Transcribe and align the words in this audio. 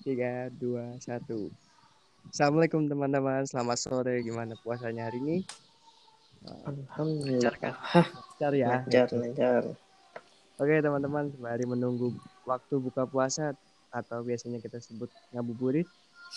Tiga, 0.00 0.48
dua, 0.56 0.96
satu. 0.96 1.52
Assalamualaikum 2.32 2.88
teman-teman. 2.88 3.44
Selamat 3.44 3.76
sore. 3.84 4.24
Gimana 4.24 4.56
puasanya 4.64 5.12
hari 5.12 5.20
ini? 5.20 5.36
Alhamdulillah. 6.64 7.52
Lancar 7.52 8.52
ya. 8.56 8.80
Lancar, 8.80 9.08
lancar. 9.12 9.62
Oke 10.56 10.80
teman-teman, 10.80 11.28
sembari 11.36 11.68
menunggu 11.68 12.16
waktu 12.48 12.80
buka 12.80 13.04
puasa 13.04 13.52
atau 13.92 14.24
biasanya 14.24 14.64
kita 14.64 14.80
sebut 14.80 15.12
ngabuburit, 15.36 15.84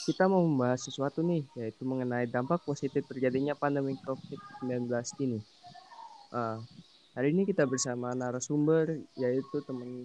kita 0.04 0.28
mau 0.28 0.44
membahas 0.44 0.84
sesuatu 0.84 1.24
nih, 1.24 1.48
yaitu 1.56 1.88
mengenai 1.88 2.28
dampak 2.28 2.68
positif 2.68 3.08
terjadinya 3.08 3.56
pandemi 3.56 3.96
COVID-19 4.04 4.92
ini. 5.24 5.40
Uh, 6.36 6.60
hari 7.16 7.32
ini 7.32 7.48
kita 7.48 7.64
bersama 7.64 8.12
narasumber, 8.12 9.00
yaitu 9.16 9.64
teman 9.64 10.04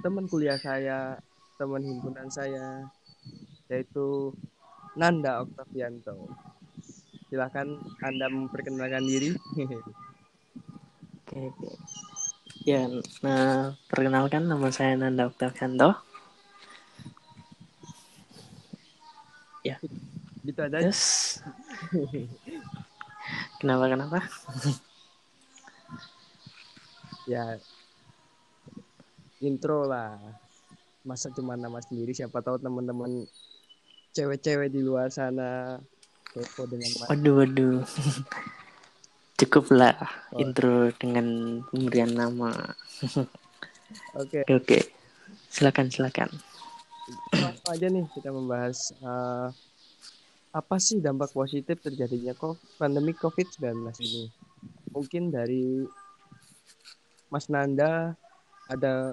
teman 0.00 0.24
kuliah 0.28 0.56
saya, 0.56 1.20
teman 1.64 1.80
himpunan 1.80 2.28
saya, 2.28 2.84
yaitu 3.72 4.36
Nanda 5.00 5.40
Oktavianto. 5.40 6.28
Silahkan 7.32 7.64
Anda 8.04 8.28
memperkenalkan 8.28 9.00
diri. 9.08 9.32
Oke, 11.24 11.40
oke. 11.48 11.70
Ya, 12.68 12.84
nah, 13.24 13.72
perkenalkan 13.88 14.44
nama 14.44 14.68
saya 14.68 14.92
Nanda 14.92 15.32
Oktavianto. 15.32 15.96
Ya. 19.64 19.80
Gitu 20.44 20.60
aja. 20.60 20.84
Terus, 20.84 21.40
kenapa, 23.56 23.88
kenapa? 23.88 24.20
ya, 27.24 27.56
intro 29.40 29.88
lah. 29.88 30.43
Masa 31.04 31.28
cuma 31.30 31.52
nama 31.54 31.78
sendiri, 31.78 32.16
siapa 32.16 32.40
tahu 32.40 32.56
teman-teman 32.56 33.28
cewek-cewek 34.10 34.72
di 34.72 34.80
luar 34.80 35.12
sana 35.12 35.76
kepo 36.26 36.64
dengan 36.64 36.88
mas. 36.96 37.08
Waduh, 37.12 37.34
waduh. 37.38 37.76
Cukuplah 39.38 39.98
Oh. 40.32 40.40
intro 40.40 40.88
dengan 40.96 41.26
pemberian 41.68 42.10
nama. 42.10 42.50
Oke, 44.16 44.42
Oke, 44.48 44.50
oke. 44.50 44.78
Silakan, 45.46 45.92
silakan. 45.92 46.30
langsung 47.36 47.68
aja 47.68 47.86
nih 47.86 48.08
kita 48.16 48.32
membahas 48.32 48.90
eh, 48.96 49.48
apa 50.50 50.76
sih 50.80 50.98
dampak 50.98 51.30
positif 51.30 51.76
terjadinya 51.78 52.32
kok 52.32 52.56
pandemi 52.74 53.12
COVID-19 53.12 53.92
ini. 54.00 54.24
Mungkin 54.88 55.28
dari 55.28 55.84
Mas 57.28 57.52
Nanda 57.52 58.16
ada 58.66 59.12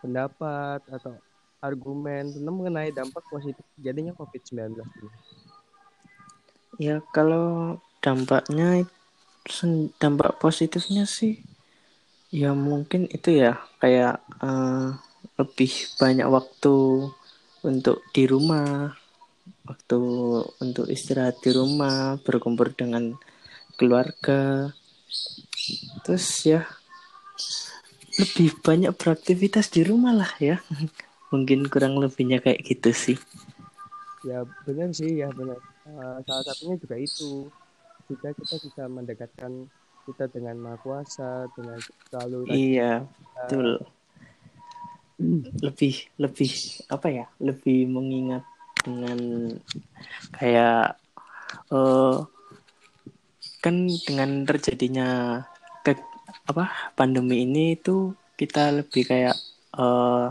pendapat 0.00 0.82
atau 0.90 1.14
argumen 1.58 2.30
tentang 2.30 2.54
mengenai 2.54 2.90
dampak 2.94 3.24
positif 3.26 3.64
terjadinya 3.76 4.14
COVID-19 4.14 4.78
ini. 4.78 5.12
Ya, 6.78 7.02
kalau 7.10 7.78
dampaknya 7.98 8.86
dampak 9.98 10.38
positifnya 10.38 11.08
sih 11.08 11.40
ya 12.28 12.52
mungkin 12.52 13.08
itu 13.08 13.40
ya 13.40 13.56
kayak 13.80 14.20
eh, 14.44 14.88
lebih 15.40 15.72
banyak 15.96 16.28
waktu 16.28 16.76
untuk 17.66 18.04
di 18.14 18.24
rumah, 18.28 18.94
waktu 19.66 19.98
untuk 20.62 20.86
istirahat 20.86 21.42
di 21.42 21.50
rumah, 21.50 22.18
berkumpul 22.22 22.70
dengan 22.74 23.14
keluarga. 23.74 24.70
Terus 26.06 26.26
ya 26.46 26.62
lebih 28.18 28.58
banyak 28.62 28.92
beraktivitas 28.94 29.70
di 29.70 29.82
rumah 29.86 30.14
lah 30.14 30.32
ya. 30.38 30.58
Mungkin 31.28 31.68
kurang 31.68 32.00
lebihnya 32.00 32.40
kayak 32.40 32.64
gitu 32.64 32.90
sih. 32.92 33.18
Ya 34.26 34.42
benar 34.66 34.90
sih, 34.96 35.20
ya 35.20 35.28
benar. 35.30 35.60
Eh, 35.86 36.16
salah 36.26 36.44
satunya 36.44 36.76
juga 36.80 36.96
itu. 36.98 37.46
Juga 38.08 38.28
kita 38.32 38.56
bisa 38.60 38.82
mendekatkan 38.88 39.52
kita 40.08 40.24
dengan 40.32 40.56
Maha 40.56 40.80
Kuasa, 40.80 41.46
dengan 41.52 41.78
selalu 42.08 42.48
Iya, 42.48 43.04
betul. 43.04 43.68
Lebih 45.60 45.94
lebih 46.16 46.50
apa 46.88 47.08
ya? 47.12 47.26
Lebih 47.36 47.90
mengingat 47.92 48.44
dengan 48.80 49.18
kayak 50.32 50.96
eh 51.68 52.18
kan 53.58 53.74
dengan 54.06 54.46
terjadinya 54.46 55.42
ke 55.82 55.98
apa 56.46 56.94
pandemi 56.94 57.42
ini 57.44 57.74
itu 57.74 58.14
kita 58.38 58.70
lebih 58.70 59.02
kayak 59.04 59.36
eh 59.76 60.28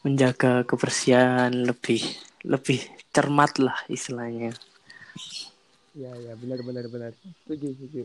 menjaga 0.00 0.64
kebersihan 0.64 1.52
lebih 1.52 2.00
lebih 2.44 2.80
cermat 3.12 3.60
lah 3.60 3.76
istilahnya. 3.92 4.56
Ya, 5.92 6.14
ya, 6.16 6.32
benar, 6.38 6.62
benar, 6.62 6.86
benar. 6.86 7.12
Setuju, 7.44 7.68
setuju. 7.76 8.02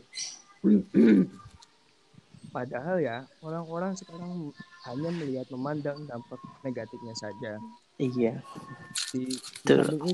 Padahal 2.50 2.98
ya, 2.98 3.24
orang-orang 3.40 3.94
sekarang 3.94 4.50
hanya 4.88 5.10
melihat 5.14 5.46
memandang 5.54 6.04
dampak 6.04 6.40
negatifnya 6.66 7.14
saja. 7.16 7.52
Iya, 7.96 8.44
Di, 9.14 9.24
di 9.32 10.12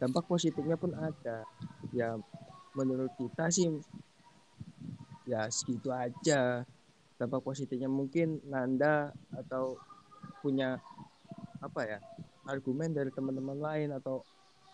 dampak 0.00 0.24
positifnya 0.26 0.74
pun 0.74 0.96
ada. 0.96 1.46
Ya, 1.94 2.18
menurut 2.74 3.12
kita 3.14 3.52
sih, 3.52 3.70
ya 5.28 5.46
segitu 5.52 5.92
aja. 5.92 6.64
Dampak 7.16 7.44
positifnya 7.44 7.88
mungkin 7.88 8.40
Nanda 8.48 9.12
atau 9.32 9.80
punya 10.44 10.80
apa 11.60 11.80
ya 11.84 11.98
argumen 12.46 12.94
dari 12.94 13.10
teman-teman 13.10 13.58
lain 13.58 13.90
atau 13.96 14.22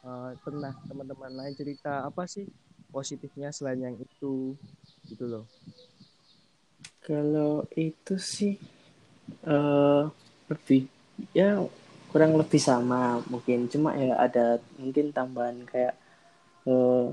eh, 0.05 0.33
pernah 0.41 0.73
teman-teman 0.87 1.33
lain 1.33 1.55
cerita 1.57 2.05
apa 2.05 2.29
sih 2.29 2.47
positifnya 2.93 3.49
selain 3.49 3.81
yang 3.81 3.97
itu 3.97 4.55
gitu 5.09 5.25
loh. 5.25 5.45
Kalau 7.03 7.67
itu 7.75 8.15
sih 8.21 8.55
eh 9.43 10.05
lebih 10.51 10.87
ya 11.33 11.59
kurang 12.13 12.37
lebih 12.37 12.61
sama 12.61 13.25
mungkin 13.33 13.71
cuma 13.73 13.97
ya 13.97 14.21
ada 14.21 14.61
mungkin 14.77 15.15
tambahan 15.17 15.65
kayak 15.65 15.97
eh 16.69 17.07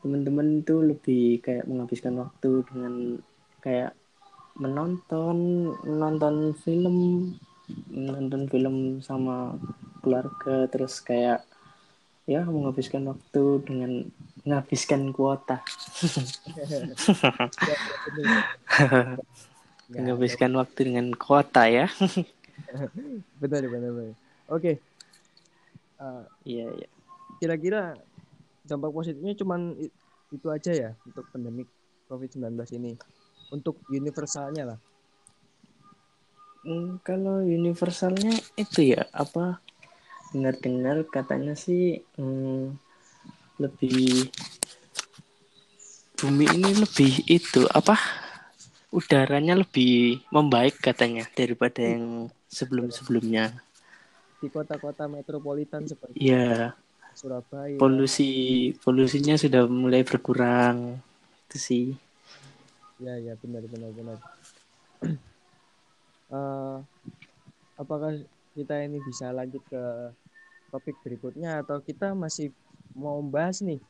teman-teman 0.00 0.62
itu 0.62 0.74
lebih 0.86 1.42
kayak 1.42 1.66
menghabiskan 1.66 2.14
waktu 2.22 2.62
dengan 2.70 2.94
kayak 3.58 3.92
menonton 4.54 5.36
menonton 5.82 6.54
film 6.62 6.96
menonton 7.90 8.46
film 8.46 8.76
sama 9.02 9.58
keluarga 10.00 10.70
terus 10.70 11.02
kayak 11.02 11.42
ya 12.26 12.42
menghabiskan 12.42 13.06
waktu 13.06 13.42
dengan 13.66 13.92
menghabiskan 14.42 15.10
kuota 15.10 15.62
Ya, 16.46 16.66
bener. 18.06 18.26
Ya, 19.86 20.02
menghabiskan 20.02 20.50
waktu 20.54 20.80
dengan 20.90 21.06
kuota 21.14 21.66
ya 21.66 21.86
benar 23.42 23.62
benar 23.70 23.90
benar. 23.94 24.14
Oke. 24.50 24.82
Eh, 25.96 26.24
iya 26.44 26.66
iya 26.76 26.88
kira-kira 27.36 27.94
dampak 28.62 28.90
positifnya 28.90 29.32
cuman 29.38 29.76
i- 29.78 29.94
itu 30.32 30.46
aja 30.50 30.72
ya 30.74 30.90
untuk 31.06 31.24
pandemi 31.30 31.62
COVID-19 32.06 32.58
ini. 32.74 32.98
Untuk 33.48 33.78
universalnya 33.86 34.74
lah. 34.74 34.78
Hmm, 36.66 36.98
kalau 37.06 37.46
universalnya 37.46 38.34
itu 38.58 38.90
ya 38.98 39.06
apa 39.14 39.62
dengar-dengar 40.34 41.06
katanya 41.06 41.54
sih 41.54 42.02
hmm, 42.18 42.74
lebih 43.62 44.26
bumi 46.18 46.46
ini 46.50 46.74
lebih 46.74 47.22
itu 47.30 47.70
apa 47.70 47.94
udaranya 48.90 49.54
lebih 49.62 50.26
membaik 50.34 50.82
katanya 50.82 51.22
daripada 51.38 51.86
yang 51.86 52.26
sebelum-sebelumnya. 52.50 53.54
Di 54.42 54.50
kota-kota 54.50 55.06
metropolitan 55.06 55.86
seperti 55.86 56.18
Ya 56.18 56.74
Surabaya. 57.14 57.78
polusi 57.78 58.74
polusinya 58.82 59.38
sudah 59.38 59.70
mulai 59.70 60.02
berkurang 60.02 60.98
itu 61.46 61.58
sih. 61.62 61.86
Ya, 62.98 63.14
ya, 63.22 63.38
benar, 63.38 63.62
benar, 63.70 63.90
benar. 63.94 64.18
Eh, 66.36 66.76
apakah 67.80 68.12
kita 68.56 68.74
ini 68.84 69.00
bisa 69.04 69.32
lanjut 69.32 69.62
ke 69.68 69.82
topik 70.72 70.96
berikutnya? 71.04 71.64
Atau 71.64 71.80
kita 71.80 72.12
masih 72.12 72.52
mau 72.96 73.20
bahas 73.24 73.60
nih 73.60 73.80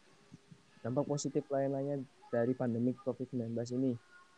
dampak 0.83 1.07
positif 1.07 1.43
lain-lainnya 1.51 2.03
dari 2.31 2.53
pandemi 2.55 2.95
COVID-19 3.03 3.55
ini? 3.79 3.93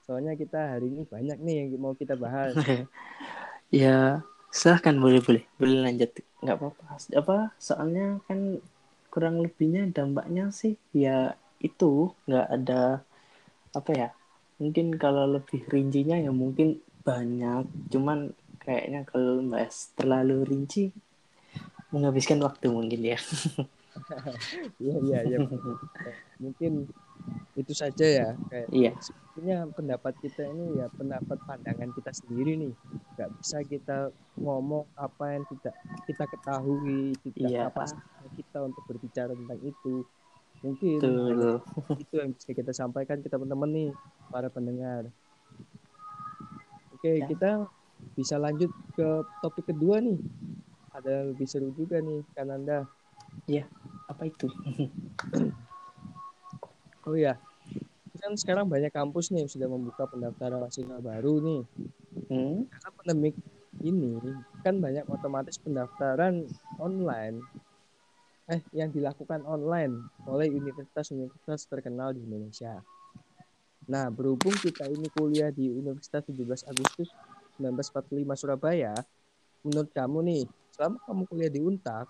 Soalnya 0.09 0.33
kita 0.37 0.77
hari 0.77 0.89
ini 0.89 1.05
banyak 1.05 1.39
nih 1.41 1.55
yang 1.65 1.69
mau 1.81 1.93
kita 1.93 2.17
bahas. 2.17 2.57
ya 3.73 4.25
silahkan 4.49 4.97
boleh 4.97 5.21
boleh. 5.21 5.45
Boleh 5.61 5.85
lanjut. 5.85 6.11
Nggak 6.41 6.57
apa-apa. 6.57 6.85
Apa? 7.13 7.37
Soalnya 7.61 8.21
kan 8.25 8.61
kurang 9.09 9.41
lebihnya 9.41 9.89
dampaknya 9.89 10.53
sih 10.53 10.77
ya 10.93 11.33
itu 11.59 12.13
nggak 12.29 12.49
ada 12.55 13.03
apa 13.75 13.91
ya 13.91 14.09
mungkin 14.63 14.95
kalau 15.01 15.27
lebih 15.27 15.65
rincinya 15.67 16.15
ya 16.15 16.31
mungkin 16.31 16.79
banyak 17.09 17.65
cuman 17.89 18.19
kayaknya 18.61 19.01
kalau 19.09 19.41
bahas 19.49 19.89
terlalu 19.97 20.45
rinci 20.45 20.93
menghabiskan 21.89 22.37
waktu 22.45 22.69
mungkin 22.69 23.01
ya. 23.03 23.19
Iya 24.79 24.95
iya 25.03 25.19
iya. 25.27 25.39
Mungkin 26.39 26.87
itu 27.59 27.73
saja 27.75 28.07
ya 28.07 28.29
kayak 28.47 28.69
Iya. 28.71 28.93
sebenarnya 29.03 29.59
pendapat 29.75 30.15
kita 30.23 30.47
ini 30.47 30.79
ya 30.79 30.87
pendapat 30.95 31.35
pandangan 31.43 31.91
kita 31.91 32.15
sendiri 32.15 32.55
nih 32.63 32.73
nggak 33.17 33.31
bisa 33.43 33.59
kita 33.67 34.15
ngomong 34.39 34.87
apa 34.95 35.35
yang 35.35 35.45
tidak 35.51 35.75
kita 36.07 36.25
ketahui 36.31 37.11
tidak 37.27 37.51
Iya. 37.51 37.61
kapasitas 37.67 38.31
kita 38.39 38.59
untuk 38.63 38.83
berbicara 38.87 39.35
tentang 39.35 39.61
itu 39.67 39.95
mungkin 40.63 40.99
Betul. 41.03 41.59
itu 41.99 42.15
yang 42.15 42.31
bisa 42.31 42.51
kita 42.55 42.71
sampaikan 42.71 43.19
ke 43.19 43.27
teman-teman 43.27 43.71
nih 43.75 43.91
para 44.31 44.47
pendengar 44.47 45.11
oke 46.99 47.11
Ya. 47.15 47.27
kita 47.31 47.51
bisa 48.19 48.35
lanjut 48.43 48.75
ke 48.99 49.07
topik 49.39 49.71
kedua 49.71 50.03
nih 50.03 50.19
ada 50.91 51.23
yang 51.23 51.27
lebih 51.31 51.47
seru 51.47 51.71
juga 51.71 52.03
nih 52.03 52.27
Kananda 52.35 52.91
Iya. 53.47 53.71
Apa 54.11 54.27
itu? 54.27 54.51
oh 57.07 57.17
ya 57.17 57.39
kan 58.19 58.35
sekarang 58.35 58.67
banyak 58.67 58.91
kampus 58.91 59.31
nih 59.31 59.47
yang 59.47 59.53
sudah 59.53 59.69
membuka 59.71 60.11
pendaftaran 60.11 60.59
mahasiswa 60.59 60.99
baru 60.99 61.39
nih 61.39 61.63
Hmm? 62.29 62.67
karena 62.69 62.91
pandemik 62.99 63.35
ini 63.81 64.19
kan 64.61 64.83
banyak 64.83 65.07
otomatis 65.09 65.57
pendaftaran 65.63 66.45
online 66.77 67.41
eh 68.49 68.65
yang 68.75 68.91
dilakukan 68.91 69.45
online 69.45 70.09
oleh 70.25 70.49
universitas-universitas 70.49 71.69
terkenal 71.69 72.17
di 72.17 72.25
Indonesia. 72.25 72.81
Nah, 73.89 74.13
berhubung 74.13 74.53
kita 74.53 74.85
ini 74.85 75.09
kuliah 75.17 75.49
di 75.49 75.73
Universitas 75.73 76.21
17 76.29 76.69
Agustus 76.69 77.09
1945 77.57 78.37
Surabaya, 78.37 78.93
menurut 79.65 79.89
kamu 79.97 80.19
nih, 80.29 80.43
selama 80.77 81.01
kamu 81.09 81.23
kuliah 81.25 81.49
di 81.49 81.61
Untak 81.65 82.05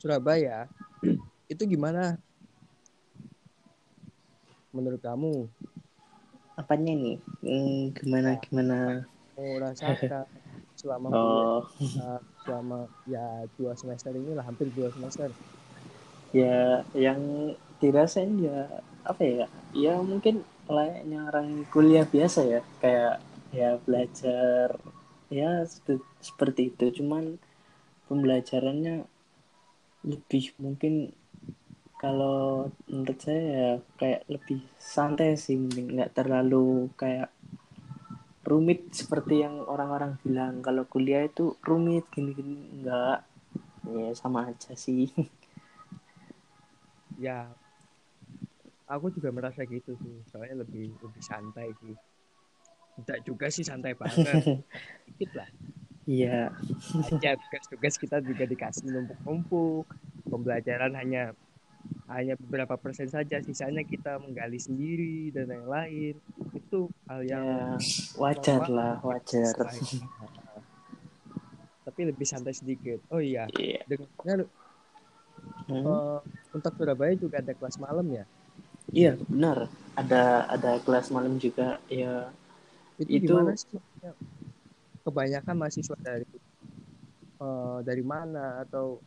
Surabaya, 0.00 0.64
itu 1.52 1.62
gimana? 1.68 2.16
Menurut 4.72 5.04
kamu, 5.04 5.52
Apanya 6.56 6.96
nih? 6.96 7.20
Hmm, 7.44 7.92
gimana 7.92 8.40
gimana? 8.42 9.06
mau 9.38 9.52
rasakan 9.62 10.26
selama 10.80 11.06
kuliah 11.12 11.46
Oh, 11.46 11.62
uh, 12.02 12.20
selama 12.42 12.78
ya 13.06 13.46
dua 13.54 13.78
semester 13.78 14.10
inilah 14.10 14.42
hampir 14.42 14.66
dua 14.74 14.90
semester 14.90 15.30
ya 16.34 16.82
yang 16.98 17.54
dirasain 17.78 18.42
ya 18.42 18.82
apa 19.06 19.22
ya? 19.22 19.46
Ya 19.76 19.94
mungkin 20.02 20.42
layaknya 20.76 21.18
orang 21.30 21.48
kuliah 21.74 22.06
biasa 22.14 22.40
ya, 22.54 22.60
kayak 22.82 23.14
ya 23.60 23.70
belajar 23.84 24.68
ya 25.38 25.50
sep- 25.72 26.12
seperti 26.28 26.62
itu. 26.70 26.84
Cuman 27.02 27.24
pembelajarannya 28.08 28.96
lebih 30.10 30.44
mungkin 30.64 30.94
kalau 32.02 32.40
menurut 32.90 33.18
saya 33.26 33.42
ya 33.60 33.70
kayak 34.00 34.22
lebih 34.34 34.60
santai 34.94 35.30
sih 35.44 35.56
mending 35.62 35.88
nggak 35.94 36.14
terlalu 36.18 36.66
kayak 37.00 37.28
rumit 38.50 38.80
seperti 39.00 39.34
yang 39.44 39.54
orang-orang 39.74 40.12
bilang. 40.24 40.54
Kalau 40.66 40.82
kuliah 40.92 41.22
itu 41.30 41.44
rumit 41.68 42.04
gini-gini 42.14 42.56
enggak 42.80 43.18
ya 43.96 44.10
sama 44.20 44.40
aja 44.50 44.72
sih. 44.84 45.08
Ya 47.18 47.48
aku 48.88 49.12
juga 49.12 49.28
merasa 49.28 49.62
gitu 49.68 49.92
sih 50.00 50.14
soalnya 50.32 50.64
lebih 50.64 50.96
lebih 50.96 51.22
santai 51.22 51.68
sih. 51.84 51.94
Tidak 52.98 53.20
juga 53.22 53.46
sih 53.52 53.62
santai 53.62 53.94
banget. 53.94 54.64
Dikit 55.06 55.30
lah. 55.36 55.48
Iya. 56.08 56.50
Ya 57.20 57.36
tugas-tugas 57.36 57.94
kita 58.00 58.16
juga 58.24 58.48
dikasih 58.48 58.88
numpuk-numpuk. 58.90 59.86
Pembelajaran 60.26 60.96
hanya 60.96 61.36
hanya 62.10 62.34
beberapa 62.40 62.74
persen 62.80 63.06
saja. 63.06 63.38
Sisanya 63.44 63.84
kita 63.84 64.18
menggali 64.18 64.58
sendiri 64.58 65.30
dan 65.30 65.52
yang 65.52 65.68
lain. 65.68 66.14
Itu 66.56 66.90
hal 67.06 67.22
yang 67.22 67.46
ya 67.46 67.78
wajar 68.18 68.66
lah 68.66 68.98
wajar. 69.04 69.52
Tapi 71.86 72.00
lebih 72.02 72.26
santai 72.26 72.56
sedikit. 72.56 72.98
Oh 73.12 73.20
iya 73.22 73.46
iya. 73.54 73.84
dengar. 73.86 74.48
Hmm, 75.70 75.84
eh, 75.86 76.18
untuk 76.50 76.72
Surabaya 76.74 77.14
juga 77.14 77.38
ada 77.38 77.54
kelas 77.54 77.78
malam 77.78 78.08
ya 78.10 78.26
iya 78.92 79.12
benar. 79.16 79.68
Ada 79.98 80.46
ada 80.54 80.70
kelas 80.84 81.10
malam 81.10 81.34
juga 81.42 81.82
ya. 81.90 82.30
Itu, 83.00 83.10
Itu- 83.18 83.34
gimana 83.34 83.52
sih? 83.58 83.78
Kebanyakan 85.04 85.56
mahasiswa 85.56 85.96
dari 86.04 86.26
eh, 87.40 87.78
dari 87.86 88.02
mana 88.04 88.62
atau? 88.62 89.00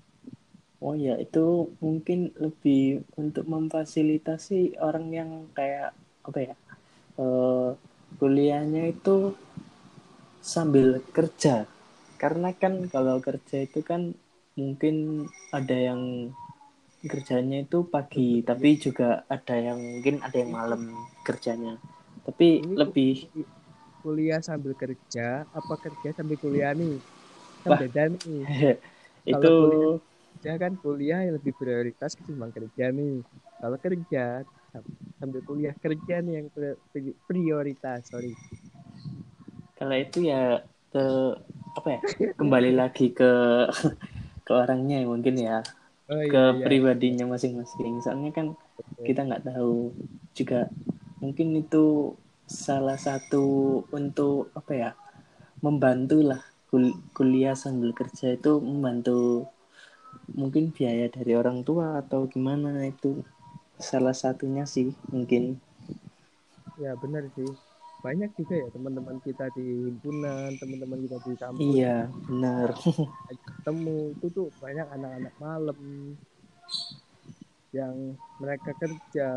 Oh 0.81 0.95
ya, 0.97 1.13
itu 1.21 1.69
mungkin 1.77 2.33
lebih 2.41 3.05
untuk 3.21 3.45
memfasilitasi 3.45 4.81
orang 4.81 5.05
yang 5.13 5.29
kayak 5.53 5.93
apa 6.25 6.39
ya, 6.41 6.55
eh, 7.21 7.69
kuliahnya 8.19 8.83
itu 8.93 9.35
sambil 10.41 11.01
kerja. 11.15 11.65
Karena 12.21 12.53
kan 12.53 12.85
kalau 12.93 13.17
kerja 13.21 13.65
itu 13.65 13.81
kan 13.81 14.13
mungkin 14.59 15.25
ada 15.53 15.73
yang 15.73 16.01
kerjanya 17.11 17.57
itu 17.65 17.77
pagi, 17.93 18.29
tapi 18.49 18.67
juga 18.85 19.25
ada 19.35 19.55
yang 19.67 19.79
mungkin 19.81 20.15
ada 20.25 20.37
yang 20.41 20.51
malam 20.59 20.81
kerjanya. 21.27 21.73
Tapi 22.25 22.47
Ini 22.61 22.75
lebih 22.79 23.11
kuliah 24.01 24.39
sambil 24.49 24.73
kerja 24.81 25.21
apa 25.59 25.73
kerja 25.83 26.09
sambil 26.17 26.37
kuliah 26.43 26.71
nih? 26.79 26.93
Kan 27.63 27.73
beda 27.81 28.01
nih. 28.13 28.41
Itu 29.31 29.47
kerja 30.33 30.51
kan 30.63 30.73
kuliah 30.83 31.19
yang 31.25 31.33
lebih 31.39 31.53
prioritas 31.59 32.11
ketimbang 32.17 32.51
kerja 32.57 32.85
nih. 32.97 33.11
Kalau 33.61 33.77
kerja 33.85 34.19
sambil 35.19 35.41
kuliah 35.47 35.75
kerja 35.83 36.15
nih 36.25 36.33
yang 36.41 36.47
pri- 36.55 36.79
pri- 36.93 37.17
prioritas 37.29 38.01
sorry. 38.11 38.33
Kalau 39.77 39.95
itu 40.03 40.17
ya 40.31 40.35
ke 40.91 40.99
apa 41.77 41.87
ya? 41.95 41.99
Kembali 42.39 42.69
lagi 42.79 43.03
ke 43.17 43.25
ke 44.45 44.51
orangnya 44.61 44.95
mungkin 45.11 45.35
ya 45.47 45.57
oh 46.11 46.23
ke 46.31 46.37
iya 46.37 46.45
iya 46.55 46.65
pribadinya 46.65 47.25
masing-masing. 47.33 47.93
Soalnya 48.03 48.31
kan 48.37 48.47
kita 49.07 49.21
nggak 49.27 49.45
tahu 49.49 49.75
juga 50.37 50.59
mungkin 51.23 51.47
itu 51.63 51.85
salah 52.65 52.97
satu 53.07 53.45
untuk 53.99 54.51
apa 54.59 54.71
ya 54.83 54.89
membantu 55.65 56.17
lah 56.29 56.41
kul- 56.69 56.99
kuliah 57.17 57.55
sambil 57.63 57.91
kerja 57.99 58.27
itu 58.37 58.51
membantu 58.69 59.19
mungkin 60.39 60.63
biaya 60.75 61.07
dari 61.15 61.33
orang 61.41 61.59
tua 61.67 61.87
atau 62.01 62.21
gimana 62.33 62.69
itu 62.93 63.11
salah 63.89 64.15
satunya 64.23 64.63
sih 64.73 64.87
mungkin. 65.13 65.43
Ya 66.81 66.91
benar 67.01 67.23
sih 67.35 67.47
banyak 68.01 68.29
juga 68.33 68.55
ya 68.57 68.67
teman-teman 68.73 69.21
kita 69.21 69.45
di 69.53 69.65
himpunan 69.87 70.49
teman-teman 70.57 70.99
kita 71.05 71.17
di 71.21 71.33
kampus. 71.37 71.61
Iya 71.61 71.97
benar. 72.25 72.69
Ketemu. 73.29 73.97
Itu 74.17 74.25
tuh 74.33 74.47
banyak 74.57 74.87
anak-anak 74.89 75.33
malam 75.37 75.79
yang 77.71 77.95
mereka 78.41 78.75
kerja 78.75 79.27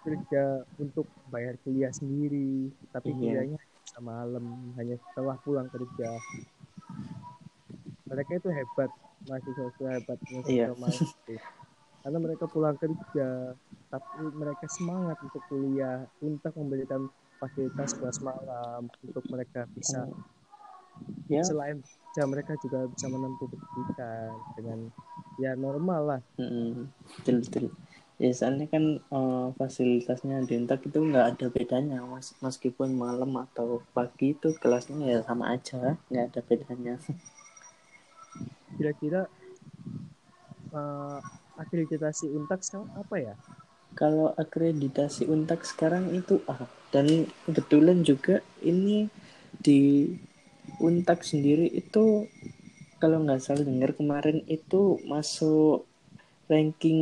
kerja 0.00 0.42
untuk 0.76 1.06
bayar 1.28 1.54
kuliah 1.62 1.92
sendiri 1.92 2.72
tapi 2.90 3.12
Iya. 3.12 3.46
kuliahnya 3.46 3.58
malam 4.00 4.74
hanya 4.74 4.96
setelah 4.96 5.36
pulang 5.40 5.68
kerja. 5.68 6.08
Mereka 8.10 8.42
itu 8.42 8.48
hebat 8.50 8.90
mahasiswa 9.28 9.64
itu 9.70 9.82
hebat 9.86 10.18
mahasiswa 10.18 10.50
Iya. 10.50 10.68
mahasiswa. 10.74 11.36
Karena 12.00 12.18
mereka 12.18 12.44
pulang 12.48 12.76
kerja 12.80 13.54
tapi 13.90 14.22
mereka 14.34 14.64
semangat 14.66 15.18
untuk 15.20 15.42
kuliah 15.46 16.06
untuk 16.22 16.52
memberikan 16.56 17.06
fasilitas 17.40 17.96
kelas 17.96 18.18
malam 18.20 18.92
untuk 19.00 19.24
mereka 19.32 19.64
bisa 19.72 20.04
ya. 21.32 21.42
Selain 21.46 21.80
kerja 21.80 22.22
mereka 22.26 22.52
juga 22.58 22.90
bisa 22.90 23.06
menempuh 23.06 23.46
pendidikan 23.46 24.34
dengan 24.58 24.78
ya 25.38 25.54
normal 25.54 26.02
lah. 26.04 26.20
Mm, 26.36 26.90
betul 27.22 27.36
betul. 27.46 27.64
Ya 28.20 28.36
soalnya 28.36 28.68
kan 28.68 29.00
eh, 29.00 29.48
fasilitasnya 29.56 30.44
di 30.44 30.60
Untak 30.60 30.84
itu 30.84 30.98
nggak 31.00 31.26
ada 31.38 31.46
bedanya 31.48 32.04
mas. 32.04 32.36
Meskipun 32.44 32.92
malam 32.92 33.32
atau 33.38 33.80
pagi 33.96 34.36
itu 34.36 34.52
kelasnya 34.60 35.00
ya 35.06 35.18
sama 35.24 35.56
aja 35.56 35.96
nggak 36.10 36.24
ada 36.34 36.40
bedanya. 36.44 36.94
Kira-kira 38.76 39.30
eh, 40.74 41.18
akreditasi 41.56 42.26
untak 42.34 42.60
sekarang 42.66 42.90
apa 42.98 43.16
ya 43.22 43.34
kalau 44.00 44.28
akreditasi 44.42 45.22
Untak 45.34 45.60
sekarang 45.70 46.04
itu 46.20 46.34
A 46.48 46.58
dan 46.94 47.06
kebetulan 47.46 47.98
juga 48.10 48.36
ini 48.70 48.98
di 49.66 49.80
Untak 50.80 51.20
sendiri 51.30 51.66
itu 51.82 52.04
kalau 53.02 53.18
nggak 53.24 53.40
salah 53.44 53.64
dengar 53.70 53.92
kemarin 53.98 54.38
itu 54.56 54.82
masuk 55.12 55.84
ranking 56.50 57.00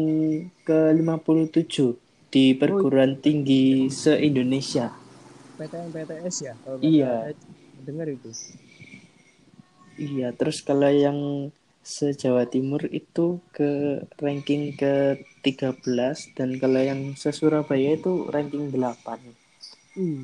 ke 0.67 0.79
57 0.99 1.97
di 2.35 2.45
perguruan 2.61 3.13
tinggi 3.25 3.89
se-Indonesia. 3.89 4.87
PTN 5.59 5.89
PTS 5.95 6.37
ya 6.47 6.55
kalau 6.65 6.79
Iya. 6.85 7.11
saya 7.25 7.35
dengar 7.87 8.09
itu 8.17 8.31
Iya, 9.99 10.31
terus 10.39 10.63
kalau 10.69 10.91
yang 11.05 11.19
se-Jawa 11.83 12.45
Timur 12.47 12.83
itu 13.01 13.43
ke 13.57 13.71
ranking 14.23 14.63
ke 14.81 15.19
13 15.45 16.19
dan 16.37 16.51
kalau 16.63 16.81
yang 16.91 17.01
se-Surabaya 17.21 17.91
itu 17.99 18.13
ranking 18.35 18.65
8. 18.75 19.21
Ih, 20.05 20.21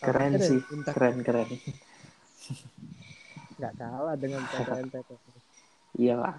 tambah 0.00 0.24
Keren 0.24 0.32
keren 0.32 0.40
sih, 0.48 0.60
Untak 0.74 0.96
keren 0.96 1.16
keren. 1.26 1.48
nggak 3.58 3.72
kalah 3.78 4.16
dengan 4.22 4.42
PTN 4.50 4.86
PTN. 4.92 5.32
Iya 6.00 6.14
lah, 6.22 6.34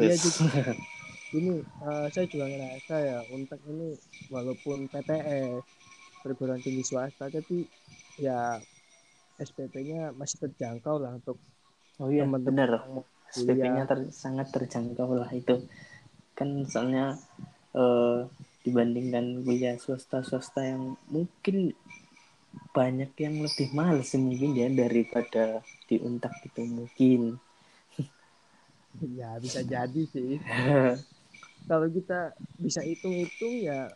Iya 0.00 0.14
harus. 0.14 0.16
juga. 0.24 0.50
Ini 1.36 1.52
eh, 1.58 2.06
saya 2.14 2.26
juga 2.32 2.46
ngerasa 2.48 2.94
ya 3.02 3.18
Untak 3.34 3.60
ini 3.66 3.88
walaupun 4.32 4.78
PTS 4.88 5.64
perguruan 6.22 6.60
tinggi 6.64 6.82
swasta 6.86 7.26
tapi 7.28 7.66
ya 8.22 8.56
SPP-nya 9.36 10.14
masih 10.16 10.36
terjangkau 10.48 10.96
lah 11.02 11.12
untuk 11.18 11.36
Oh 12.00 12.08
iya, 12.14 12.24
teman-teman 12.24 12.68
SPP-nya 13.36 13.82
ter- 13.90 14.12
sangat 14.22 14.46
terjangkau 14.54 15.10
lah 15.20 15.30
itu. 15.40 15.54
Kan 16.36 16.62
soalnya 16.68 17.16
eh, 17.72 18.28
dibandingkan 18.62 19.46
kuliah 19.46 19.80
swasta-swasta 19.80 20.60
yang 20.62 20.94
mungkin 21.08 21.72
banyak 22.76 23.12
yang 23.16 23.40
lebih 23.40 23.72
mahal 23.72 24.04
sih 24.04 24.20
mungkin 24.20 24.52
ya 24.52 24.68
daripada 24.68 25.64
di 25.88 25.96
Untak 26.02 26.44
itu 26.44 26.62
mungkin. 26.66 27.40
Ya 29.00 29.36
bisa 29.40 29.60
jadi 29.64 30.02
sih. 30.12 30.40
Kalau 31.70 31.88
kita 31.90 32.32
bisa 32.60 32.80
hitung-hitung 32.84 33.64
ya 33.64 33.90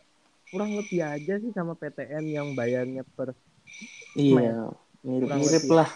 kurang 0.50 0.74
lebih 0.74 0.98
aja 1.06 1.38
sih 1.38 1.54
sama 1.54 1.78
PTN 1.78 2.24
yang 2.26 2.48
bayarnya 2.58 3.06
per 3.14 3.30
iya, 4.18 4.66
Kurang 5.00 5.46
mirip-mirip 5.46 5.64
lah. 5.70 5.90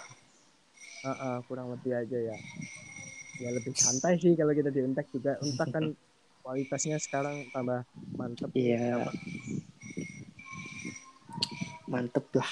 Ah, 1.03 1.11
ah, 1.11 1.37
kurang 1.45 1.69
lebih 1.75 1.91
aja 1.93 2.17
ya. 2.17 2.37
Ya 3.43 3.49
lebih 3.51 3.75
santai 3.75 4.15
sih 4.17 4.33
kalau 4.33 4.55
kita 4.55 4.71
di 4.71 4.81
Untak 4.81 5.05
juga. 5.11 5.37
Untak 5.43 5.69
kan 5.69 5.91
kualitasnya 6.45 7.01
sekarang 7.01 7.49
tambah 7.49 7.81
mantep. 8.13 8.53
Iya, 8.53 9.01
Tambah. 9.01 9.13
mantep 11.89 12.25
lah. 12.37 12.49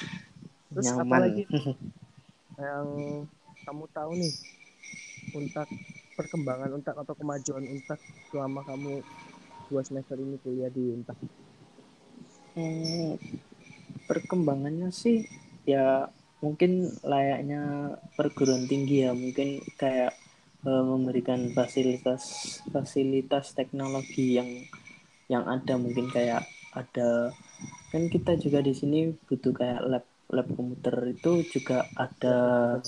Terus 0.74 0.90
Nyaman. 0.90 1.06
apalagi 1.06 1.44
yang 2.66 2.88
kamu 3.70 3.86
tahu 3.94 4.12
nih 4.18 4.34
Untak 5.38 5.70
perkembangan 6.18 6.74
Untak 6.74 6.98
atau 6.98 7.14
kemajuan 7.14 7.66
Untak 7.70 8.02
selama 8.34 8.66
kamu 8.66 9.06
dua 9.70 9.82
semester 9.86 10.18
ini 10.18 10.42
kuliah 10.42 10.74
di 10.74 10.90
Untak. 10.90 11.18
Hmm, 12.58 13.18
perkembangannya 14.10 14.90
sih 14.90 15.26
ya 15.70 16.10
mungkin 16.42 16.92
layaknya 17.06 17.94
perguruan 18.18 18.66
tinggi 18.66 19.06
ya 19.06 19.14
mungkin 19.14 19.62
kayak 19.78 20.18
eh, 20.64 20.84
memberikan 20.84 21.40
fasilitas 21.52 22.24
fasilitas 22.72 23.56
teknologi 23.56 24.40
yang 24.40 24.50
yang 25.32 25.44
ada. 25.48 25.76
Mungkin 25.80 26.10
kayak 26.12 26.48
ada 26.74 27.32
kan 27.94 28.10
kita 28.10 28.34
juga 28.42 28.66
di 28.66 28.74
sini 28.74 29.14
butuh 29.30 29.54
kayak 29.54 29.82
lab 29.86 30.06
lab 30.34 30.48
komputer 30.50 31.14
itu 31.14 31.46
juga 31.54 31.86
ada. 31.94 32.80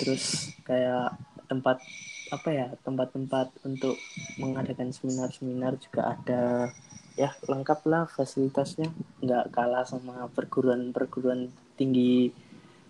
Terus 0.00 0.56
kayak 0.64 1.14
tempat 1.46 1.78
apa 2.26 2.48
ya 2.50 2.66
tempat-tempat 2.82 3.54
untuk 3.62 3.94
mengadakan 4.40 4.90
seminar-seminar 4.90 5.78
juga 5.78 6.16
ada. 6.16 6.72
Ya 7.16 7.32
lengkap 7.44 7.80
lah 7.88 8.04
fasilitasnya. 8.08 8.88
Nggak 9.20 9.52
kalah 9.52 9.84
sama 9.84 10.28
perguruan-perguruan 10.32 11.52
tinggi 11.76 12.32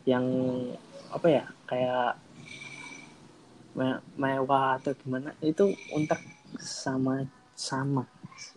yang 0.06 0.24
apa 1.10 1.26
ya 1.26 1.44
kayak 1.66 2.25
me- 3.78 4.02
mewah 4.22 4.66
atau 4.78 4.92
gimana 5.00 5.30
itu 5.50 5.64
untuk 5.98 6.20
sama 6.80 7.14
sama. 7.68 8.02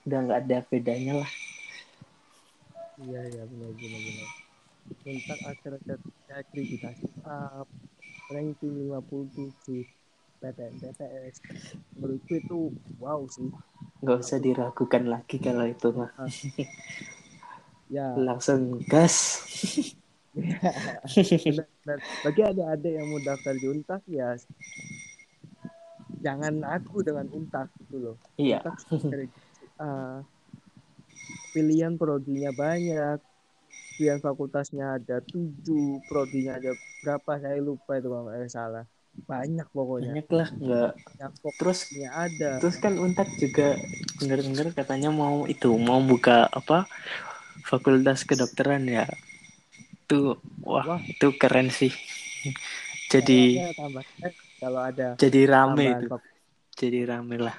Udah 0.05 0.19
nggak 0.25 0.39
ada 0.45 0.57
bedanya 0.71 1.13
lah. 1.21 1.31
Iya 3.03 3.21
iya 3.33 3.43
benar 3.51 3.71
benar 3.79 4.01
benar. 4.07 4.29
Untak 5.11 5.39
akreditasi 5.51 6.09
akreditasi 6.41 7.07
up 7.25 7.67
ranking 8.33 8.75
57 8.91 9.85
PTN 10.39 10.73
PTS 10.81 11.37
menurutku 11.97 12.33
itu 12.41 12.59
wow 13.03 13.21
sih. 13.35 13.49
Nggak 14.03 14.17
usah 14.23 14.39
diragukan 14.45 15.03
lagi 15.13 15.35
kalau 15.45 15.65
itu 15.73 15.87
mah. 15.97 16.11
Ya. 17.89 18.25
Langsung 18.25 18.61
gas. 18.91 19.15
Bagi 22.23 22.41
adik-adik 22.45 22.93
yang 22.97 23.07
mau 23.09 23.19
daftar 23.23 23.53
di 23.57 23.65
Untak 23.73 24.01
ya 24.05 24.35
jangan 26.19 26.63
aku 26.67 27.01
dengan 27.03 27.25
Untak 27.31 27.71
gitu 27.83 27.97
loh. 27.99 28.15
Iya. 28.35 28.63
Untak 28.63 28.77
akreditasi 28.87 29.65
A 29.79 30.23
pilihan 31.51 31.97
prodinya 31.97 32.51
banyak. 32.53 33.19
Pilihan 33.99 34.23
fakultasnya 34.23 34.95
ada 34.95 35.19
tujuh 35.19 35.99
prodinya 36.07 36.55
ada 36.55 36.71
berapa 37.03 37.31
saya 37.35 37.59
lupa 37.59 37.99
itu 37.99 38.07
kalau 38.07 38.31
nggak 38.31 38.47
salah. 38.47 38.85
Banyak 39.27 39.67
pokoknya. 39.75 40.15
Banyak 40.15 40.29
lah 40.31 40.49
nggak. 40.55 40.91
Terus 41.59 41.79
ada. 42.07 42.51
terus 42.63 42.75
kan 42.79 42.95
untak 42.95 43.27
juga 43.35 43.75
denger-denger 44.23 44.71
katanya 44.71 45.11
mau 45.11 45.43
itu 45.51 45.75
mau 45.75 45.99
buka 45.99 46.47
apa 46.47 46.87
fakultas 47.67 48.23
kedokteran 48.23 48.87
ya. 48.87 49.05
Tuh 50.07 50.39
wah, 50.63 50.95
Wah. 50.95 51.01
itu 51.03 51.35
keren 51.35 51.67
sih. 51.67 51.91
Jadi 53.11 53.59
tambah 53.75 54.05
eh, 54.23 54.33
kalau 54.59 54.81
ada 54.83 55.15
jadi 55.19 55.41
rame 55.47 55.85
itu. 55.95 56.07
jadi 56.79 56.99
rame 57.15 57.35
lah. 57.39 57.55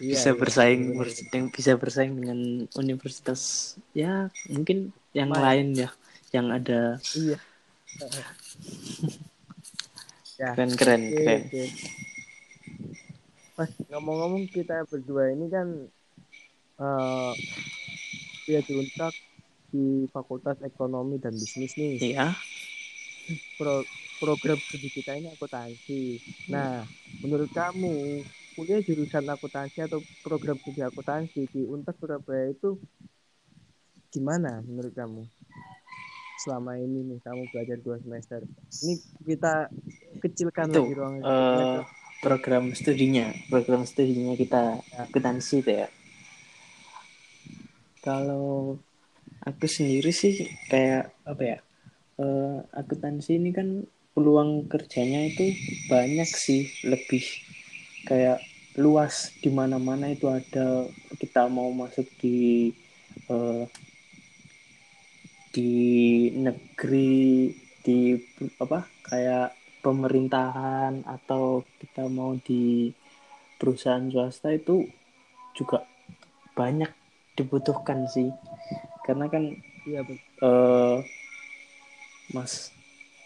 Iya, 0.00 0.10
bisa 0.16 0.30
iya, 0.32 0.40
bersaing 0.40 0.82
bers- 0.96 1.24
yang 1.32 1.46
bisa 1.52 1.72
bersaing 1.76 2.14
dengan 2.18 2.38
universitas. 2.76 3.74
Ya 3.96 4.28
mungkin 4.50 4.90
yang 5.16 5.30
Main. 5.32 5.42
lain 5.44 5.66
ya 5.86 5.90
yang 6.34 6.46
ada. 6.50 6.98
Iya. 7.16 7.38
Ya. 10.34 10.50
Keren 10.58 10.70
keren 10.74 11.02
oke, 11.14 11.14
keren. 11.14 11.70
Mas 13.54 13.70
ngomong-ngomong 13.86 14.50
kita 14.50 14.82
berdua 14.90 15.30
ini 15.30 15.46
kan 15.46 15.68
eh 16.82 17.32
ya 18.50 18.60
diuntak 18.66 19.14
di 19.70 20.10
Fakultas 20.10 20.58
Ekonomi 20.66 21.22
dan 21.22 21.38
Bisnis 21.38 21.78
nih. 21.78 22.02
Iya. 22.02 22.34
Pro- 23.54 23.86
program 24.20 24.58
studi 24.58 24.88
kita 24.90 25.16
ini 25.18 25.30
akuntansi. 25.32 26.18
Nah, 26.50 26.84
menurut 27.20 27.50
kamu 27.50 28.22
kuliah 28.54 28.80
jurusan 28.82 29.26
akuntansi 29.26 29.82
atau 29.82 29.98
program 30.22 30.58
studi 30.60 30.80
akuntansi 30.82 31.50
di 31.50 31.60
Untak 31.66 31.98
Surabaya 31.98 32.50
itu 32.50 32.78
gimana 34.10 34.62
menurut 34.62 34.94
kamu? 34.94 35.22
Selama 36.44 36.76
ini 36.76 37.14
nih 37.14 37.18
kamu 37.24 37.42
belajar 37.50 37.78
dua 37.80 37.96
semester. 38.02 38.40
Ini 38.84 38.94
kita 39.24 39.70
kecilkan 40.20 40.70
itu 40.70 40.80
lagi 40.82 40.94
ruang 40.94 41.14
ke 41.22 41.36
program 42.24 42.72
studinya 42.72 43.28
program 43.52 43.84
studinya 43.84 44.32
kita 44.32 44.80
Ya. 44.80 45.04
akuntansi 45.04 45.60
itu 45.60 45.70
ya 45.76 45.88
kalau 48.00 48.80
aku 49.44 49.64
sendiri 49.68 50.08
sih 50.08 50.48
kayak 50.72 51.12
apa 51.28 51.42
ya 51.44 51.58
eh, 52.16 52.58
akuntansi 52.72 53.36
ini 53.36 53.52
kan 53.52 53.84
peluang 54.14 54.70
kerjanya 54.70 55.26
itu 55.26 55.50
banyak 55.90 56.30
sih 56.30 56.70
lebih 56.86 57.26
kayak 58.06 58.38
luas 58.78 59.34
di 59.42 59.50
mana-mana 59.50 60.10
itu 60.10 60.30
ada 60.30 60.86
kita 61.18 61.46
mau 61.50 61.70
masuk 61.74 62.06
di 62.22 62.70
eh, 63.30 63.64
di 65.54 65.70
negeri 66.34 67.54
di 67.86 68.18
apa 68.58 68.86
kayak 69.06 69.54
pemerintahan 69.84 71.04
atau 71.06 71.62
kita 71.78 72.08
mau 72.08 72.34
di 72.40 72.90
perusahaan 73.60 74.08
swasta 74.10 74.50
itu 74.50 74.88
juga 75.54 75.86
banyak 76.58 76.90
dibutuhkan 77.38 78.06
sih 78.10 78.30
karena 79.06 79.30
kan 79.30 79.54
betul. 79.84 80.18
eh 80.42 80.98
mas 82.32 82.74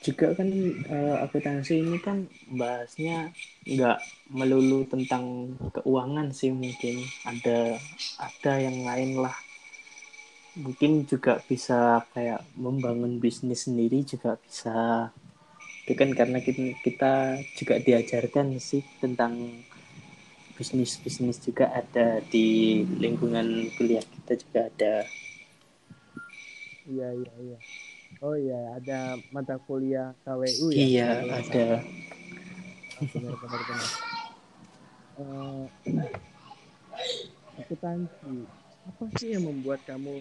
juga 0.08 0.26
kan 0.38 0.48
eh, 0.96 1.16
akuntansi 1.24 1.74
ini 1.84 1.98
kan 2.06 2.18
bahasnya 2.60 3.16
nggak 3.74 3.98
melulu 4.38 4.80
tentang 4.92 5.24
keuangan 5.76 6.28
sih 6.38 6.50
mungkin 6.62 6.94
ada 7.30 7.58
ada 8.28 8.52
yang 8.66 8.78
lain 8.88 9.10
lah. 9.24 9.36
Mungkin 10.64 10.92
juga 11.10 11.32
bisa 11.50 11.78
kayak 12.14 12.40
membangun 12.64 13.12
bisnis 13.24 13.60
sendiri 13.68 13.98
juga 14.12 14.30
bisa. 14.44 14.78
Itu 15.84 15.92
kan 16.00 16.10
karena 16.18 16.38
kita, 16.46 16.62
kita 16.86 17.12
juga 17.58 17.74
diajarkan 17.86 18.46
sih 18.68 18.82
tentang 19.02 19.32
bisnis 20.58 20.92
bisnis 21.04 21.38
juga 21.46 21.70
ada 21.80 22.06
di 22.32 22.82
lingkungan 23.02 23.46
kuliah 23.78 24.02
kita 24.02 24.32
juga 24.42 24.60
ada. 24.72 24.94
Iya 26.90 27.08
iya 27.20 27.32
iya. 27.46 27.58
Oh 28.18 28.34
iya 28.34 28.74
ada 28.74 29.14
mata 29.30 29.54
kuliah 29.62 30.10
KWU 30.26 30.74
ya. 30.74 30.78
iya 30.82 31.06
ada 31.22 31.38
salah. 31.46 31.82
Ah, 32.98 33.06
Benar 33.14 33.34
benar 33.38 33.60
benar. 33.62 33.90
uh, 35.18 35.64
akuntansi 37.54 38.34
apa 38.88 39.04
sih 39.14 39.28
yang 39.34 39.44
membuat 39.46 39.78
kamu 39.86 40.18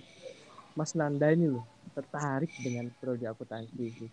Mas 0.77 0.93
Nanda 0.93 1.33
ini 1.33 1.49
loh 1.49 1.65
tertarik 1.97 2.53
dengan 2.61 2.93
prodi 3.01 3.25
akuntansi 3.25 3.81
itu 3.81 4.05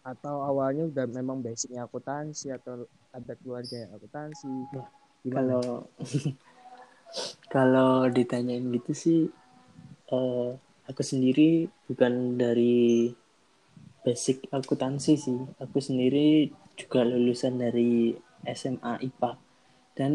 atau 0.00 0.40
awalnya 0.40 0.88
udah 0.88 1.04
memang 1.12 1.44
basicnya 1.44 1.84
akuntansi 1.84 2.48
atau 2.48 2.88
ada 3.12 3.36
keluarga 3.36 3.84
yang 3.84 3.92
akuntansi 3.92 4.48
gimana? 5.20 5.36
kalau 5.36 5.62
kalau 7.54 7.90
ditanyain 8.08 8.64
gitu 8.72 8.92
sih 8.96 9.20
uh, 10.08 10.56
aku 10.90 11.06
sendiri 11.06 11.70
bukan 11.86 12.34
dari 12.34 13.14
basic 14.02 14.50
akuntansi 14.50 15.14
sih. 15.14 15.38
Aku 15.62 15.78
sendiri 15.78 16.50
juga 16.74 17.06
lulusan 17.06 17.60
dari 17.60 18.16
SMA 18.48 18.98
IPA 19.04 19.30
dan 19.94 20.12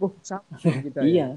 oh 0.00 0.12
sama 0.24 0.48
kita 0.84 1.04
iya. 1.04 1.36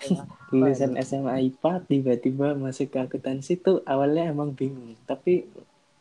Ya. 0.00 0.24
lulusan 0.48 0.96
SMA 1.04 1.52
IPA 1.52 1.72
tiba-tiba 1.84 2.56
masuk 2.56 2.88
ke 2.88 2.98
akuntansi 3.04 3.60
tuh 3.60 3.84
awalnya 3.84 4.32
emang 4.32 4.56
bingung. 4.56 4.96
Tapi 5.04 5.44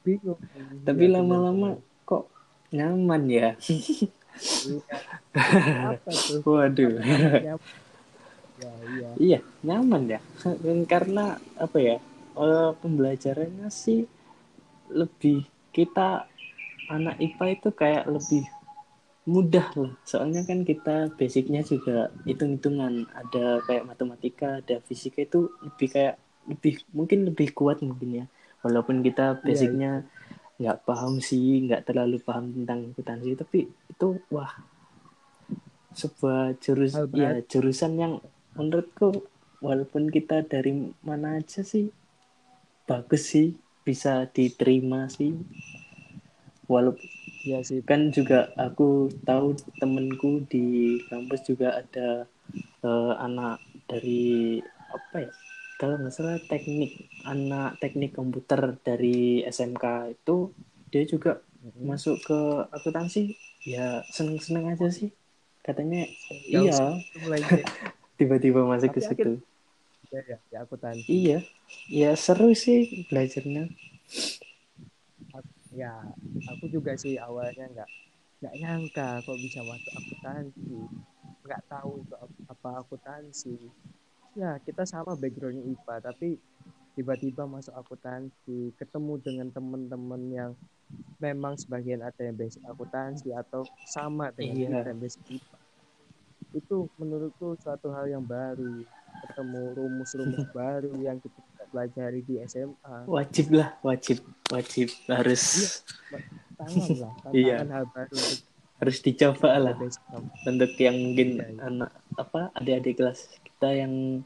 bingung. 0.03 0.39
tapi 0.87 1.11
iya, 1.11 1.19
lama-lama 1.19 1.75
kok 2.07 2.31
nyaman 2.71 3.23
ya? 3.27 3.49
Iya. 3.59 4.95
apa 5.95 6.09
tuh? 6.11 6.39
Waduh. 6.47 6.95
Ya, 6.99 7.55
iya. 8.59 9.09
iya 9.19 9.39
nyaman 9.63 10.07
ya. 10.07 10.19
Karena 10.91 11.35
apa 11.59 11.77
ya 11.79 11.99
uh, 12.39 12.71
pembelajarannya 12.79 13.67
sih 13.67 14.07
lebih 14.89 15.43
kita 15.75 16.25
anak 16.89 17.19
IPA 17.21 17.45
itu 17.59 17.69
kayak 17.75 18.05
lebih 18.09 18.43
mudah 19.29 19.67
lah. 19.77 19.93
Soalnya 20.07 20.41
kan 20.47 20.65
kita 20.65 21.13
basicnya 21.13 21.61
juga 21.61 22.09
hitung-hitungan. 22.25 23.05
Ada 23.13 23.61
kayak 23.67 23.85
matematika 23.85 24.63
ada 24.63 24.81
fisika 24.81 25.21
itu 25.21 25.53
lebih 25.61 25.87
kayak 25.93 26.15
lebih 26.49 26.81
mungkin 26.95 27.29
lebih 27.29 27.53
kuat 27.53 27.85
mungkin 27.85 28.23
ya. 28.23 28.25
Walaupun 28.65 29.05
kita 29.05 29.37
iya, 29.37 29.41
basicnya 29.45 29.91
nggak 30.59 30.75
yeah, 30.75 30.81
yeah. 30.81 30.87
paham 30.89 31.13
sih 31.21 31.63
nggak 31.69 31.85
terlalu 31.87 32.17
paham 32.19 32.51
tentang 32.51 32.91
akuntansi 32.91 33.31
tapi 33.39 33.71
itu 33.71 34.07
wah 34.27 34.51
sebuah 35.95 36.59
jurus 36.59 36.99
ya 37.15 37.39
jurusan 37.47 37.95
yang 37.95 38.13
menurutku 38.59 39.23
walaupun 39.63 40.11
kita 40.11 40.43
dari 40.43 40.91
mana 40.99 41.39
aja 41.39 41.63
sih 41.63 41.87
bagus 42.89 43.29
sih 43.29 43.53
bisa 43.85 44.25
diterima 44.33 45.05
sih. 45.13 45.37
Walaupun 46.65 47.05
ya 47.45 47.61
sih 47.61 47.85
kan 47.85 48.09
juga 48.09 48.49
aku 48.57 49.13
tahu 49.21 49.53
temenku 49.77 50.43
di 50.49 50.97
kampus 51.07 51.45
juga 51.45 51.77
ada 51.77 52.25
uh, 52.81 53.13
anak 53.21 53.61
dari 53.85 54.59
apa 54.89 55.29
ya 55.29 55.31
kalau 55.79 55.95
nggak 55.95 56.11
salah 56.11 56.37
teknik 56.49 57.07
anak 57.23 57.77
teknik 57.79 58.11
komputer 58.17 58.75
dari 58.81 59.45
SMK 59.45 59.85
itu 60.17 60.51
dia 60.89 61.05
juga 61.05 61.39
hmm. 61.61 61.85
masuk 61.85 62.17
ke 62.25 62.39
akuntansi. 62.73 63.37
Ya 63.63 64.01
seneng 64.09 64.41
seneng 64.41 64.73
aja 64.73 64.89
sih. 64.89 65.13
Katanya 65.61 66.09
ya, 66.49 66.65
iya. 66.65 66.77
tiba-tiba 68.19 68.65
masuk 68.65 68.91
Tapi 68.91 68.99
ke 68.99 69.01
situ 69.05 69.31
ya, 70.09 70.21
ya, 70.25 70.37
ya 70.49 70.57
akuntansi 70.65 71.05
iya. 71.09 71.39
Ya 71.85 72.11
seru 72.17 72.53
sih 72.57 73.05
belajarnya. 73.09 73.69
Ya 75.69 75.93
aku 76.49 76.65
juga 76.73 76.97
sih 76.97 77.21
awalnya 77.21 77.69
nggak 77.69 77.89
nggak 78.41 78.55
nyangka 78.57 79.07
kok 79.21 79.37
bisa 79.37 79.61
masuk 79.61 79.93
akuntansi. 79.93 80.77
Nggak 81.45 81.61
tahu 81.69 81.91
itu 82.01 82.15
apa 82.49 82.69
akuntansi. 82.81 83.55
Ya 84.33 84.57
kita 84.65 84.85
sama 84.89 85.13
backgroundnya 85.13 85.65
IPA 85.65 85.95
tapi 86.01 86.41
tiba-tiba 86.97 87.45
masuk 87.45 87.73
akuntansi 87.77 88.73
ketemu 88.75 89.13
dengan 89.21 89.47
teman-teman 89.53 90.21
yang 90.33 90.51
memang 91.21 91.53
sebagian 91.53 92.01
ada 92.01 92.21
yang 92.25 92.33
basic 92.33 92.65
akuntansi 92.65 93.29
atau 93.29 93.61
sama 93.85 94.33
dengan 94.33 94.57
iya. 94.57 94.67
kita 94.73 94.89
yang 94.89 94.99
basic 94.99 95.23
IPA 95.37 95.57
itu 96.49 96.89
menurutku 96.97 97.53
suatu 97.61 97.93
hal 97.93 98.09
yang 98.09 98.25
baru 98.25 98.81
ketemu 99.27 99.61
rumus-rumus 99.75 100.47
baru 100.57 100.93
yang 100.99 101.17
kita 101.19 101.39
pelajari 101.69 102.25
di 102.25 102.41
SMA 102.49 103.05
wajib 103.05 103.53
lah 103.53 103.77
wajib 103.85 104.25
wajib 104.49 104.89
harus 105.05 105.43
iya, 106.09 106.19
tangan 106.57 106.89
lah 106.97 107.13
iya. 107.37 107.57
hal 107.61 107.85
baru 107.93 108.13
untuk 108.17 108.49
harus 108.79 108.97
dicoba 109.03 109.49
lah 109.59 109.75
untuk 110.47 110.71
yang 110.79 110.97
mungkin 110.97 111.29
iya, 111.37 111.45
iya. 111.51 111.61
anak 111.67 111.91
apa 112.15 112.49
adik-adik 112.57 112.95
kelas 112.97 113.27
kita 113.45 113.69
yang 113.85 114.23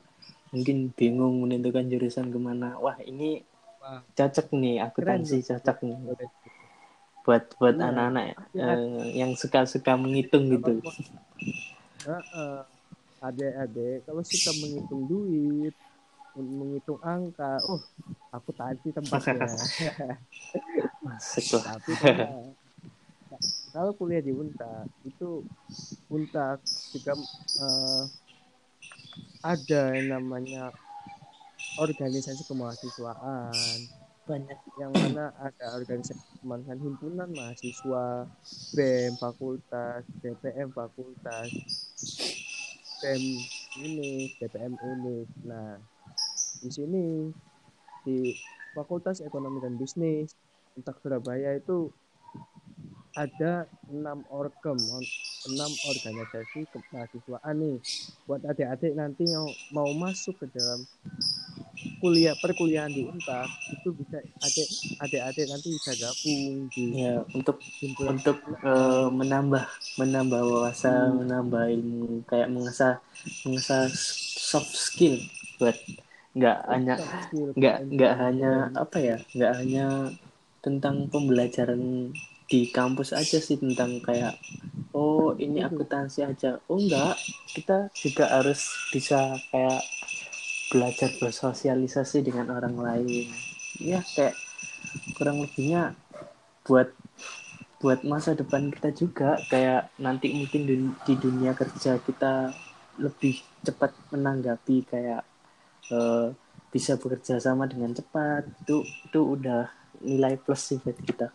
mungkin 0.53 0.93
bingung 0.93 1.41
menentukan 1.41 1.89
jurusan 1.89 2.29
ke 2.29 2.39
mana 2.39 2.77
wah 2.77 2.95
ini 3.01 3.41
wah. 3.81 4.05
cocok 4.13 4.53
nih 4.53 4.77
akuntansi 4.79 5.41
cocok 5.41 5.77
nih 5.83 5.97
buat 7.23 7.43
buat 7.57 7.75
iya. 7.75 7.87
anak-anak 7.89 8.25
ya. 8.29 8.37
uh, 8.61 9.03
yang 9.09 9.31
suka-suka 9.33 9.97
menghitung 9.97 10.53
gitu 10.53 10.79
uh, 12.05 12.23
uh, 12.37 12.61
adik-adik 13.23 14.03
kalau 14.03 14.21
suka 14.27 14.51
menghitung 14.59 15.07
duit 15.07 15.71
menghitung 16.35 16.97
angka 17.05 17.61
oh 17.69 17.81
aku 18.33 18.49
tadi 18.57 18.89
tempatnya. 18.89 19.45
Masuk 21.05 21.61
lah. 21.61 21.77
Tapi 21.77 21.91
kalau 23.73 23.91
kuliah 23.93 24.21
di 24.21 24.33
Unta 24.33 24.89
itu 25.05 25.45
Unta 26.09 26.57
juga 26.89 27.13
uh, 27.61 28.03
ada 29.45 29.81
yang 29.93 30.17
namanya 30.17 30.73
organisasi 31.77 32.49
kemahasiswaan. 32.49 33.53
Banyak. 34.23 34.57
Yang 34.79 34.91
mana 34.97 35.35
ada 35.37 35.65
organisasi 35.77 36.41
kemahasiswaan 36.41 36.79
himpunan 36.81 37.29
mahasiswa 37.29 38.05
BEM 38.73 39.13
fakultas 39.21 40.01
BPM 40.23 40.73
fakultas 40.73 41.51
BEM 43.03 43.23
ini 43.83 44.31
BPM 44.39 44.79
ini. 44.79 45.27
Nah 45.43 45.75
di 46.63 46.69
sini 46.71 47.27
di 48.07 48.31
Fakultas 48.71 49.19
Ekonomi 49.19 49.59
dan 49.59 49.75
Bisnis 49.75 50.31
untuk 50.79 50.95
Surabaya 51.03 51.59
itu 51.59 51.91
ada 53.13 53.67
enam 53.91 54.23
orgem 54.31 54.79
enam 55.51 55.71
organisasi 55.91 56.63
kemahasiswaan 56.71 57.55
nih. 57.59 57.77
Buat 58.23 58.47
adik-adik 58.47 58.95
nanti 58.95 59.27
yang 59.27 59.51
mau 59.75 59.91
masuk 59.99 60.39
ke 60.39 60.47
dalam 60.55 60.79
kuliah 61.99 62.35
perkuliahan 62.39 62.91
di 62.91 63.07
Unpad 63.07 63.49
itu 63.71 63.89
bisa 63.95 64.17
adik 64.19 64.67
adik-adik 65.03 65.45
nanti 65.49 65.67
bisa 65.73 65.91
gabung 65.99 66.67
di 66.71 66.83
ya 67.03 67.23
untuk 67.35 67.57
untuk 68.03 68.37
uh, 68.63 69.07
menambah 69.11 69.63
menambah 69.99 70.41
wawasan 70.43 71.13
hmm. 71.13 71.17
menambah 71.25 71.63
ilmu 71.73 72.07
kayak 72.27 72.49
mengasah 72.51 72.99
mengasah 73.47 73.87
soft 74.37 74.73
skill 74.73 75.19
buat 75.57 75.75
nggak 76.33 76.57
hanya 76.65 76.95
nggak 77.53 77.77
nggak 77.93 78.13
hanya 78.17 78.51
apa 78.73 78.97
ya 78.97 79.17
nggak 79.37 79.53
hanya 79.61 79.85
tentang 80.63 81.11
pembelajaran 81.11 82.09
di 82.47 82.69
kampus 82.69 83.11
aja 83.17 83.41
sih 83.41 83.57
tentang 83.59 83.99
kayak 84.03 84.37
oh 84.93 85.33
ini 85.41 85.65
akuntansi 85.65 86.21
aja. 86.21 86.61
Oh 86.69 86.77
enggak 86.77 87.17
kita 87.49 87.89
juga 87.97 88.29
harus 88.29 88.69
bisa 88.93 89.35
kayak 89.49 89.81
belajar 90.73 91.13
bersosialisasi 91.21 92.25
dengan 92.25 92.49
orang 92.49 92.73
lain. 92.73 93.29
Ya 93.77 94.01
kayak 94.01 94.33
kurang 95.13 95.45
lebihnya 95.45 95.93
buat 96.65 96.89
buat 97.77 98.01
masa 98.01 98.33
depan 98.33 98.73
kita 98.73 98.89
juga. 98.89 99.37
Kayak 99.53 99.93
nanti 100.01 100.33
mungkin 100.33 100.65
di, 100.65 100.75
di 101.05 101.13
dunia 101.13 101.53
kerja 101.53 102.01
kita 102.01 102.49
lebih 102.97 103.37
cepat 103.61 103.93
menanggapi 104.09 104.89
kayak 104.89 105.21
uh, 105.93 106.33
bisa 106.73 106.97
bekerja 106.97 107.37
sama 107.37 107.69
dengan 107.69 107.93
cepat. 107.93 108.49
Itu 108.65 108.81
itu 108.81 109.19
udah 109.21 109.69
nilai 110.01 110.41
plus 110.41 110.73
sih 110.73 110.81
buat 110.81 110.97
kita. 110.97 111.29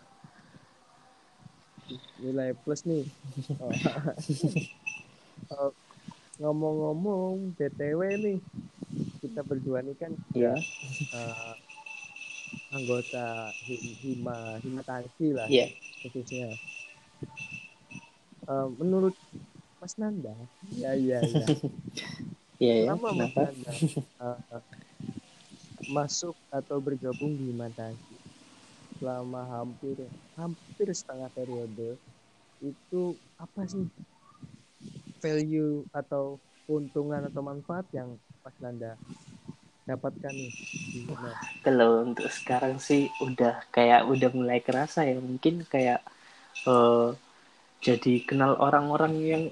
Nilai 2.18 2.58
plus 2.58 2.82
nih. 2.82 3.06
Oh. 5.48 5.70
oh, 5.70 5.72
ngomong-ngomong 6.38 7.54
btw 7.58 8.00
nih 8.18 8.38
kita 9.28 9.40
berdua 9.44 9.84
nih 9.84 9.96
kan 10.00 10.12
ya 10.32 10.56
uh, 11.12 11.54
anggota 12.72 13.52
hima 14.00 14.56
hima 14.64 14.82
tangki 14.84 15.36
lah 15.36 15.48
yeah. 15.52 15.68
khususnya 16.00 16.56
uh, 18.48 18.72
menurut 18.80 19.12
Mas 19.78 19.94
Nanda 20.00 20.32
ya 20.74 20.96
ya 20.96 21.20
ya 21.20 21.46
ya, 22.64 22.74
ya. 22.82 22.84
Kenapa 22.88 23.08
Mas 23.12 23.32
Nanda 23.36 23.70
uh, 24.20 24.38
uh, 24.56 24.64
masuk 25.92 26.36
atau 26.48 26.80
bergabung 26.80 27.36
di 27.36 27.52
hima 27.52 27.68
tangki 27.72 28.16
selama 28.98 29.46
hampir 29.46 29.94
hampir 30.34 30.88
setengah 30.90 31.30
periode 31.30 31.94
itu 32.58 33.14
apa 33.38 33.62
sih 33.70 33.86
value 35.22 35.86
atau 35.94 36.42
keuntungan 36.66 37.24
atau 37.30 37.40
manfaat 37.40 37.86
yang 37.94 38.18
Mas 38.48 38.64
Nanda 38.64 38.96
dapatkan 39.84 40.32
nih. 40.32 40.52
Kalau 41.60 42.00
untuk 42.00 42.32
sekarang 42.32 42.80
sih 42.80 43.12
udah 43.20 43.60
kayak 43.68 44.08
udah 44.08 44.32
mulai 44.32 44.64
kerasa 44.64 45.04
ya. 45.04 45.20
Mungkin 45.20 45.68
kayak 45.68 46.00
uh, 46.64 47.12
jadi 47.84 48.24
kenal 48.24 48.56
orang-orang 48.56 49.14
yang 49.20 49.44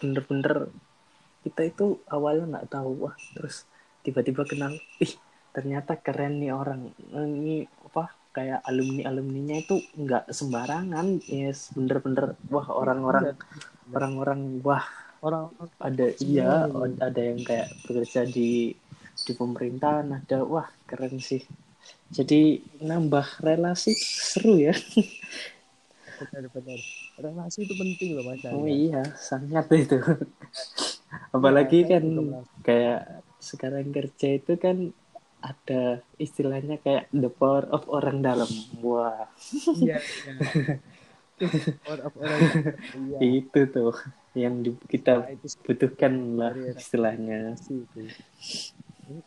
bener-bener 0.00 0.72
kita 1.44 1.68
itu 1.68 2.00
awalnya 2.08 2.56
nggak 2.56 2.72
tahu. 2.72 3.04
Wah 3.04 3.16
terus 3.36 3.68
tiba-tiba 4.00 4.48
kenal 4.48 4.72
ih 4.96 5.12
ternyata 5.52 6.00
keren 6.00 6.40
nih 6.40 6.56
orang. 6.56 6.88
Ini 7.12 7.68
apa 7.92 8.16
kayak 8.32 8.64
alumni 8.64 9.12
alumninya 9.12 9.60
itu 9.60 9.76
nggak 9.92 10.32
sembarangan. 10.32 11.20
Yes 11.28 11.68
bener-bener 11.76 12.32
wah 12.48 12.64
orang-orang 12.72 13.36
iya. 13.36 13.36
orang-orang 13.92 14.64
wah 14.64 14.88
orang 15.24 15.52
ada 15.80 16.06
iya 16.20 16.68
ada 17.00 17.20
yang 17.20 17.40
kayak 17.44 17.72
bekerja 17.84 18.28
di 18.28 18.74
di 19.16 19.32
pemerintahan 19.32 20.12
ada 20.12 20.44
wah 20.44 20.68
keren 20.84 21.18
sih. 21.18 21.42
Jadi 22.12 22.62
nambah 22.82 23.42
relasi 23.42 23.96
seru 23.96 24.60
ya. 24.60 24.74
Benar-benar 26.16 26.80
relasi 27.16 27.64
itu 27.64 27.74
penting 27.76 28.08
loh 28.16 28.24
mas 28.28 28.44
oh 28.52 28.68
iya 28.68 29.02
sangat 29.16 29.66
itu. 29.72 29.96
Apalagi 31.36 31.84
ya, 31.84 31.96
kan 31.96 32.04
kayak 32.64 33.00
sekarang 33.40 33.92
kerja 33.92 34.36
itu 34.36 34.52
kan 34.56 34.90
ada 35.44 36.00
istilahnya 36.18 36.80
kayak 36.82 37.06
the 37.14 37.30
power 37.30 37.68
of 37.70 37.86
orang 37.92 38.24
dalam. 38.24 38.48
Wah. 38.82 39.28
Iya, 39.76 40.00
iya. 40.00 40.32
orang 41.84 42.12
iya. 43.12 43.18
itu 43.20 43.60
tuh 43.68 43.92
yang 44.32 44.64
kita 44.88 45.24
nah, 45.24 45.52
butuhkan 45.64 46.12
lah 46.36 46.52
istilahnya. 46.76 47.56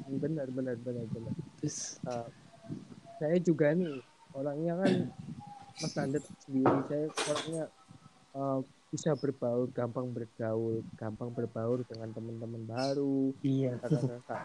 Benar 0.09 0.47
benar 0.49 0.75
benar 0.81 1.05
benar. 1.09 1.33
Terus? 1.61 2.01
Uh, 2.05 2.25
saya 3.21 3.37
juga 3.41 3.73
nih 3.73 4.01
orangnya 4.33 4.73
kan 4.81 4.93
Mas 5.81 5.93
Nandet 5.97 6.23
sendiri. 6.45 6.77
Saya 6.89 7.05
orangnya 7.09 7.63
uh, 8.33 8.59
bisa 8.89 9.13
berbaur 9.13 9.69
gampang 9.69 10.09
bergaul 10.09 10.81
gampang 10.97 11.29
berbaur 11.29 11.85
dengan 11.85 12.09
teman-teman 12.09 12.63
baru. 12.65 13.33
Iya. 13.45 13.77
Kakak-kakak 13.85 14.43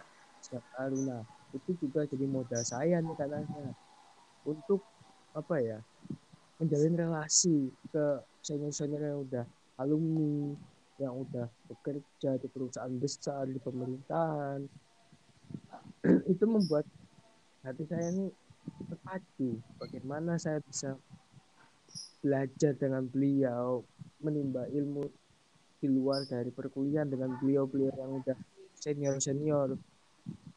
baru. 0.76 0.98
Nah 1.08 1.22
itu 1.54 1.70
juga 1.80 2.04
jadi 2.04 2.26
modal 2.26 2.62
saya 2.66 2.98
nih 2.98 3.14
katanya 3.14 3.72
untuk 4.44 4.82
apa 5.32 5.56
ya 5.62 5.78
menjalin 6.58 6.94
relasi 6.94 7.72
ke 7.90 8.04
senior-senior 8.44 9.02
yang 9.02 9.20
udah 9.26 9.44
alumni 9.80 10.54
yang 11.02 11.26
udah 11.26 11.50
bekerja 11.66 12.38
di 12.38 12.46
perusahaan 12.46 12.94
besar 13.02 13.50
di 13.50 13.58
pemerintahan. 13.58 14.62
Itu 16.32 16.44
membuat 16.46 16.86
hati 17.66 17.82
saya 17.90 18.12
ini 18.14 18.30
terpacu 18.88 19.60
bagaimana 19.80 20.38
saya 20.38 20.60
bisa 20.62 20.96
belajar 22.24 22.72
dengan 22.78 23.04
beliau 23.04 23.84
menimba 24.22 24.64
ilmu 24.72 25.04
di 25.84 25.88
luar 25.92 26.24
dari 26.24 26.48
perkuliahan 26.48 27.12
dengan 27.12 27.36
beliau-beliau 27.42 27.92
yang 27.92 28.12
udah 28.24 28.38
senior-senior. 28.78 29.76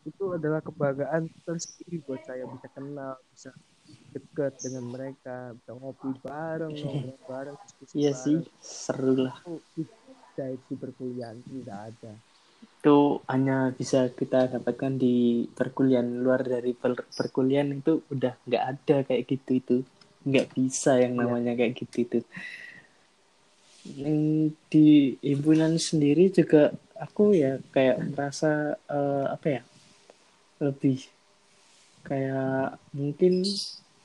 Itu 0.08 0.40
adalah 0.40 0.64
kebanggaan 0.64 1.28
tersendiri 1.44 2.00
buat 2.08 2.24
saya 2.24 2.48
bisa 2.48 2.68
kenal 2.72 3.20
bisa 3.36 3.52
dekat 4.14 4.54
dengan 4.62 4.86
mereka 4.88 5.56
bisa 5.58 5.72
ngopi 5.76 6.10
bareng 6.24 6.74
ngobrol 6.80 7.20
bareng 7.28 7.58
iya 7.94 8.12
sih 8.14 8.44
seru 8.62 9.28
lah 9.28 9.36
itu 9.76 9.86
di 10.38 10.76
perkuliahan 10.78 11.38
tidak 11.42 11.80
ada 11.94 12.14
itu 12.78 12.98
hanya 13.26 13.74
bisa 13.74 14.08
kita 14.14 14.48
dapatkan 14.54 15.02
di 15.02 15.50
perkuliahan 15.50 16.22
luar 16.22 16.46
dari 16.46 16.78
per 16.78 16.94
perkuliahan 17.10 17.82
itu 17.82 18.06
udah 18.14 18.34
nggak 18.46 18.64
ada 18.64 18.96
kayak 19.04 19.24
gitu 19.26 19.52
itu 19.58 19.78
nggak 20.28 20.48
bisa 20.54 21.00
yang 21.02 21.18
iya. 21.18 21.22
namanya 21.26 21.54
ya. 21.56 21.58
kayak 21.58 21.74
gitu 21.84 21.98
itu 22.06 22.20
yang 23.98 24.20
di 24.68 25.16
himpunan 25.24 25.80
sendiri 25.80 26.28
juga 26.30 26.76
aku 27.00 27.34
ya 27.34 27.58
kayak 27.72 28.04
merasa 28.14 28.76
uh, 28.92 29.32
apa 29.32 29.48
ya 29.48 29.62
lebih 30.60 31.08
kayak 32.04 32.80
mungkin 32.96 33.44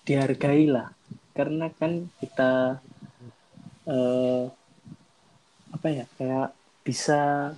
dihargai 0.03 0.67
lah 0.69 0.91
karena 1.33 1.73
kan 1.73 2.13
kita 2.21 2.83
uh, 3.89 4.45
apa 5.73 5.87
ya 5.89 6.05
kayak 6.21 6.53
bisa 6.85 7.53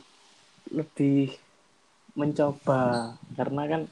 lebih 0.70 1.34
mencoba. 2.14 3.14
Karena 3.34 3.62
kan 3.66 3.82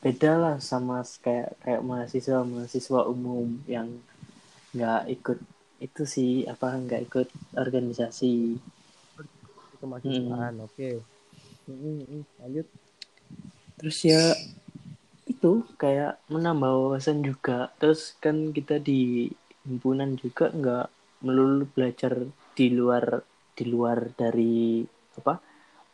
beda 0.00 0.32
lah 0.38 0.56
sama 0.62 1.02
kayak 1.20 1.56
kayak 1.64 1.82
mahasiswa 1.82 2.44
mahasiswa 2.44 3.00
umum 3.08 3.60
yang 3.68 3.88
nggak 4.74 5.02
ikut 5.10 5.38
itu 5.82 6.02
sih 6.06 6.32
apa 6.46 6.78
nggak 6.78 7.02
ikut 7.10 7.28
organisasi. 7.58 8.56
Kemahasiswaan 9.82 10.54
hmm. 10.62 10.66
oke. 10.66 10.74
Okay. 10.78 10.94
lanjut. 12.40 12.66
Terus 13.80 13.98
ya 14.06 14.22
itu 15.44 15.60
kayak 15.76 16.24
menambah 16.32 16.72
wawasan 16.72 17.20
juga. 17.20 17.68
Terus 17.76 18.16
kan 18.16 18.48
kita 18.56 18.80
di 18.80 19.28
himpunan 19.68 20.16
juga 20.16 20.48
nggak 20.48 20.88
melulu 21.20 21.68
belajar 21.68 22.16
di 22.56 22.72
luar 22.72 23.20
di 23.52 23.64
luar 23.68 24.08
dari 24.16 24.80
apa 25.20 25.36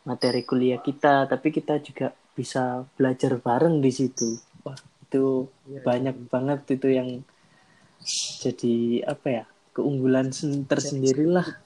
materi 0.07 0.47
kuliah 0.47 0.79
kita 0.79 1.27
tapi 1.27 1.51
kita 1.51 1.83
juga 1.83 2.15
bisa 2.15 2.87
belajar 2.95 3.43
bareng 3.43 3.83
di 3.83 3.91
situ. 3.91 4.39
Wah 4.63 4.79
itu 5.03 5.51
ya, 5.67 5.83
banyak 5.83 6.15
ya. 6.15 6.27
banget 6.31 6.61
itu 6.71 6.89
yang 6.95 7.11
jadi 8.39 9.03
apa 9.03 9.27
ya 9.35 9.45
keunggulan 9.75 10.31
tersendiri 10.71 11.27
lah 11.27 11.59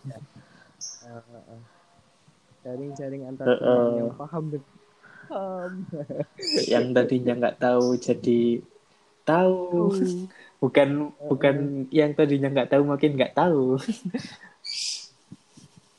sharing-sharing 2.64 3.28
antar 3.28 3.44
uh, 3.44 3.60
uh, 3.60 3.88
yang 4.00 4.16
paham 4.16 4.48
paham. 5.28 5.70
Yang 6.72 6.86
tadinya 6.94 7.32
nggak 7.36 7.58
tahu 7.60 7.86
jadi 7.98 8.42
tahu. 9.24 9.90
Bukan 10.64 11.12
bukan 11.28 11.84
yang 11.92 12.16
tadinya 12.16 12.48
nggak 12.48 12.72
tahu 12.72 12.88
makin 12.88 13.20
nggak 13.20 13.36
tahu. 13.36 13.76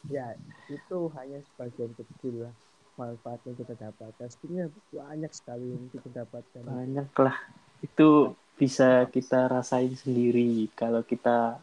Ya 0.06 0.38
itu 0.70 1.10
hanya 1.18 1.42
sebagian 1.42 1.90
kecil 1.98 2.46
lah 2.46 2.54
manfaat 2.94 3.42
yang 3.46 3.58
kita 3.58 3.74
dapatkan. 3.74 4.28
Sebenarnya 4.30 4.70
banyak 4.94 5.32
sekali 5.34 5.66
yang 5.74 5.86
kita 5.90 6.08
dapatkan. 6.22 6.62
Banyak 6.62 7.10
lah. 7.18 7.38
Itu 7.82 8.38
bisa 8.54 9.10
kita 9.10 9.50
rasain 9.50 9.98
sendiri 9.98 10.70
kalau 10.78 11.02
kita 11.02 11.58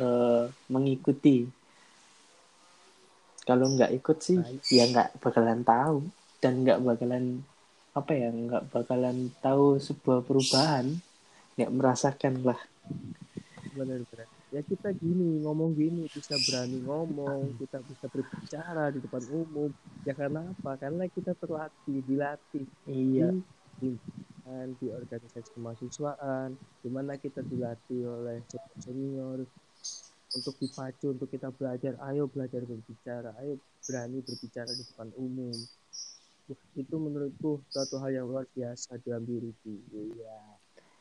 uh, 0.00 0.52
mengikuti. 0.68 1.48
Kalau 3.44 3.72
nggak 3.72 3.92
ikut 3.96 4.18
sih 4.20 4.40
Baik. 4.40 4.60
ya 4.68 4.84
nggak 4.88 5.08
bakalan 5.24 5.64
tahu 5.64 6.04
dan 6.38 6.62
nggak 6.62 6.82
bakalan 6.82 7.42
apa 7.94 8.12
ya 8.14 8.30
nggak 8.30 8.70
bakalan 8.70 9.32
tahu 9.42 9.82
sebuah 9.82 10.22
perubahan 10.22 10.86
nggak 11.58 11.72
merasakan 11.74 12.34
lah. 12.46 12.60
Benar-benar 13.74 14.26
ya 14.48 14.64
kita 14.64 14.96
gini 14.96 15.44
ngomong 15.44 15.76
gini 15.76 16.08
bisa 16.08 16.32
berani 16.48 16.80
ngomong 16.80 17.52
kita 17.60 17.84
bisa 17.84 18.06
berbicara 18.08 18.88
di 18.94 18.98
depan 19.02 19.24
umum. 19.28 19.70
Ya 20.08 20.16
karena 20.16 20.46
apa? 20.46 20.78
Karena 20.80 21.04
kita 21.10 21.36
terlatih 21.36 22.00
dilatih. 22.06 22.64
Iya. 22.88 23.34
Di, 23.78 23.94
di, 23.94 24.70
di 24.80 24.86
organisasi 24.90 25.54
kemahasiswaan 25.54 26.56
di 26.82 26.88
mana 26.88 27.20
kita 27.20 27.44
dilatih 27.44 28.08
oleh 28.08 28.40
senior 28.80 29.44
untuk 30.34 30.54
dipacu 30.60 31.16
untuk 31.16 31.28
kita 31.30 31.48
belajar 31.54 31.96
ayo 32.10 32.28
belajar 32.28 32.60
berbicara 32.64 33.32
ayo 33.40 33.56
berani 33.86 34.18
berbicara 34.20 34.68
di 34.68 34.84
depan 34.84 35.08
umum 35.16 35.56
itu 36.78 36.94
menurutku 36.96 37.60
suatu 37.68 38.00
hal 38.00 38.22
yang 38.22 38.26
luar 38.28 38.48
biasa 38.52 38.96
dalam 39.04 39.24
diriku 39.28 39.72
iya. 39.92 40.36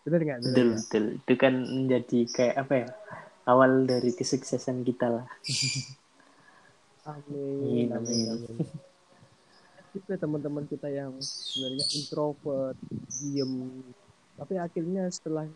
Benar 0.07 0.19
nggak? 0.23 0.39
Betul 0.43 0.67
betul. 0.79 1.03
Itu 1.19 1.33
kan 1.35 1.53
menjadi 1.67 2.19
kayak 2.31 2.55
apa 2.55 2.73
ya 2.79 2.87
awal 3.47 3.87
dari 3.87 4.11
kesuksesan 4.15 4.83
kita 4.83 5.07
lah. 5.07 5.27
amin, 7.11 7.87
amin, 7.91 8.25
amin. 8.31 8.55
Kita 9.95 10.19
teman-teman 10.19 10.67
kita 10.67 10.91
yang 10.91 11.15
sebenarnya 11.19 11.85
introvert, 11.95 12.77
diem, 13.17 13.83
tapi 14.35 14.59
akhirnya 14.59 15.09
setelah 15.09 15.47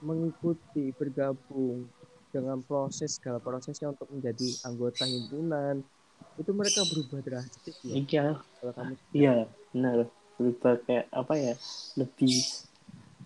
mengikuti 0.00 0.94
bergabung 0.96 1.84
dengan 2.32 2.64
proses 2.64 3.20
segala 3.20 3.42
prosesnya 3.42 3.92
untuk 3.92 4.08
menjadi 4.08 4.48
anggota 4.64 5.04
himpunan 5.04 5.84
itu 6.36 6.50
mereka 6.52 6.84
berubah 6.84 7.20
drastis 7.24 7.76
ya. 7.80 7.94
Iya. 7.96 8.26
Kalau 8.60 8.72
kamu 8.76 8.94
iya 9.16 9.34
benar. 9.72 10.08
Berubah 10.36 10.76
kayak 10.84 11.06
apa 11.16 11.34
ya 11.40 11.54
lebih 11.96 12.36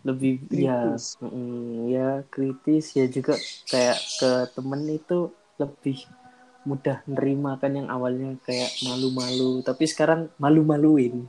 lebih 0.06 0.34
ya, 0.48 0.94
kritis. 0.94 1.18
ya 1.18 1.26
mm, 1.26 1.76
ya 1.90 2.08
kritis. 2.30 2.84
Ya 2.94 3.06
juga 3.10 3.34
kayak 3.66 3.98
ke 4.22 4.30
temen 4.54 4.80
itu 4.86 5.34
lebih 5.58 5.98
mudah 6.62 7.02
nerima 7.10 7.56
kan 7.58 7.74
yang 7.74 7.90
awalnya 7.90 8.38
kayak 8.46 8.70
malu-malu. 8.86 9.58
Tapi 9.66 9.84
sekarang 9.90 10.30
malu-maluin. 10.38 11.26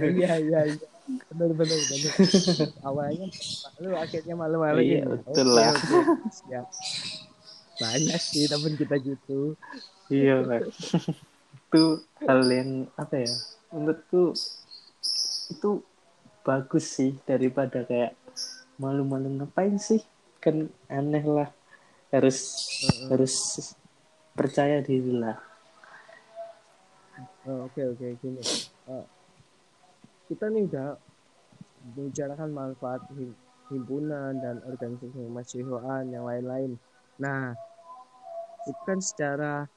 Iya 0.00 0.38
iya 0.46 0.60
iya. 0.70 0.86
Benar 1.34 1.50
benar 1.52 1.80
benar. 1.90 2.12
Awalnya 2.86 3.26
malu 3.74 3.90
akhirnya 3.98 4.34
malu 4.38 4.56
malu 4.62 4.80
Iya, 4.80 5.02
betul 5.04 5.48
lah. 5.50 5.74
ya. 6.46 6.62
Banyak 7.74 8.22
sih 8.22 8.46
temen 8.46 8.78
kita 8.78 9.02
gitu 9.02 9.58
iya 10.12 10.44
Pak. 10.44 10.60
itu 11.54 11.84
hal 12.24 12.40
yang 12.48 12.70
apa 12.94 13.14
ya 13.18 13.34
menurutku 13.72 14.36
itu 15.50 15.70
bagus 16.44 16.84
sih 16.86 17.16
daripada 17.24 17.82
kayak 17.82 18.14
malu-malu 18.76 19.40
ngapain 19.40 19.76
sih? 19.80 20.04
Kan 20.38 20.68
aneh 20.92 21.24
lah. 21.24 21.50
Harus 22.12 22.38
harus 23.10 23.34
percaya 24.36 24.84
diri 24.84 25.14
lah. 25.14 25.40
Oh, 27.44 27.68
oke 27.68 27.80
oke 27.96 28.06
gini. 28.20 28.42
Eh, 28.88 29.06
kita 30.28 30.48
nih 30.48 30.64
udah 30.68 30.96
membicarakan 31.84 32.50
manfaat 32.52 33.02
him- 33.12 33.38
himpunan 33.68 34.36
dan 34.40 34.60
organisasi 34.64 35.12
kemahasiswaan 35.12 36.12
yang 36.12 36.24
lain-lain. 36.24 36.76
Nah 37.20 37.52
itu 38.64 38.80
kan 38.88 38.98
secara 39.00 39.68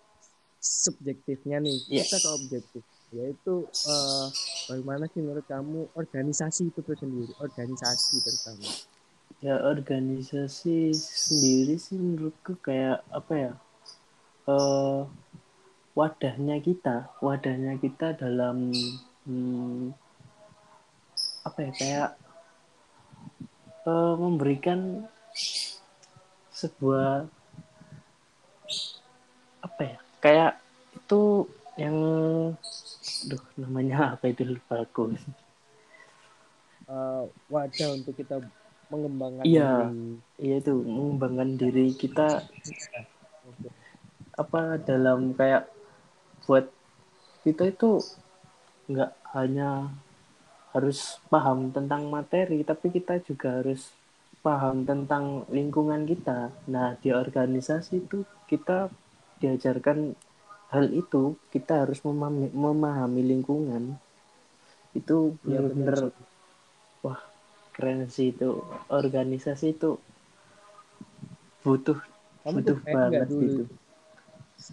subjektifnya 0.59 1.61
nih. 1.61 1.77
Yes. 1.89 2.09
kita 2.11 2.17
ke 2.23 2.29
objektif 2.33 2.83
yaitu 3.15 3.63
eh, 3.87 4.27
bagaimana 4.67 5.07
sih 5.07 5.23
menurut 5.23 5.47
kamu 5.47 5.87
organisasi 5.95 6.67
itu 6.67 6.81
sendiri 6.83 7.31
organisasi 7.39 8.19
terutama? 8.19 8.67
Ya 9.39 9.55
organisasi 9.63 10.91
sendiri 10.97 11.79
sih 11.79 11.95
menurutku 11.95 12.59
kayak 12.59 13.05
apa 13.13 13.33
ya 13.35 13.53
eh 14.51 15.01
wadahnya 15.95 16.59
kita. 16.59 17.07
Wadahnya 17.23 17.79
kita 17.79 18.19
dalam 18.19 18.75
hmm, 19.23 19.95
apa 21.47 21.59
ya 21.63 21.71
kayak 21.79 22.09
eh, 23.87 24.15
memberikan 24.19 25.07
sebuah 26.51 27.29
apa 29.63 29.83
ya 29.83 29.99
kayak 30.27 30.59
itu 30.91 31.47
yang 31.79 31.95
duh 33.31 33.43
namanya 33.55 34.19
apa 34.19 34.27
itu 34.27 34.43
lupa 34.43 34.83
aku 34.83 35.15
Eh, 36.87 37.23
wadah 37.51 37.87
untuk 37.95 38.15
kita 38.15 38.39
mengembangkan 38.91 39.43
Iya. 39.43 39.91
diri 39.91 40.19
iya 40.39 40.55
itu 40.63 40.73
mengembangkan 40.83 41.59
diri 41.59 41.91
kita 41.95 42.43
Oke. 43.47 43.71
apa 44.35 44.79
dalam 44.83 45.31
kayak 45.31 45.67
buat 46.47 46.71
kita 47.43 47.71
itu 47.71 47.99
nggak 48.87 49.11
hanya 49.35 49.91
harus 50.71 51.19
paham 51.27 51.71
tentang 51.75 52.07
materi 52.07 52.63
tapi 52.63 52.91
kita 52.91 53.19
juga 53.23 53.59
harus 53.63 53.91
paham 54.39 54.87
tentang 54.87 55.43
lingkungan 55.51 56.07
kita 56.07 56.55
nah 56.71 56.95
di 56.99 57.11
organisasi 57.11 58.07
itu 58.07 58.23
kita 58.47 58.87
diajarkan 59.41 59.97
hal 60.73 60.85
itu 60.91 61.37
kita 61.53 61.85
harus 61.85 61.99
memahami, 62.03 62.47
memahami 62.51 63.21
lingkungan. 63.23 63.83
Itu 64.97 65.37
Iya, 65.47 65.59
benar 65.63 65.95
benar-benar 65.95 66.11
wah 67.05 67.19
keren 67.75 68.09
sih 68.09 68.33
itu. 68.33 68.49
Organisasi 68.89 69.65
itu 69.77 69.89
butuh 71.63 71.99
kamu 72.43 72.63
butuh 72.63 72.77
banget 72.89 73.27
gitu. 73.43 73.63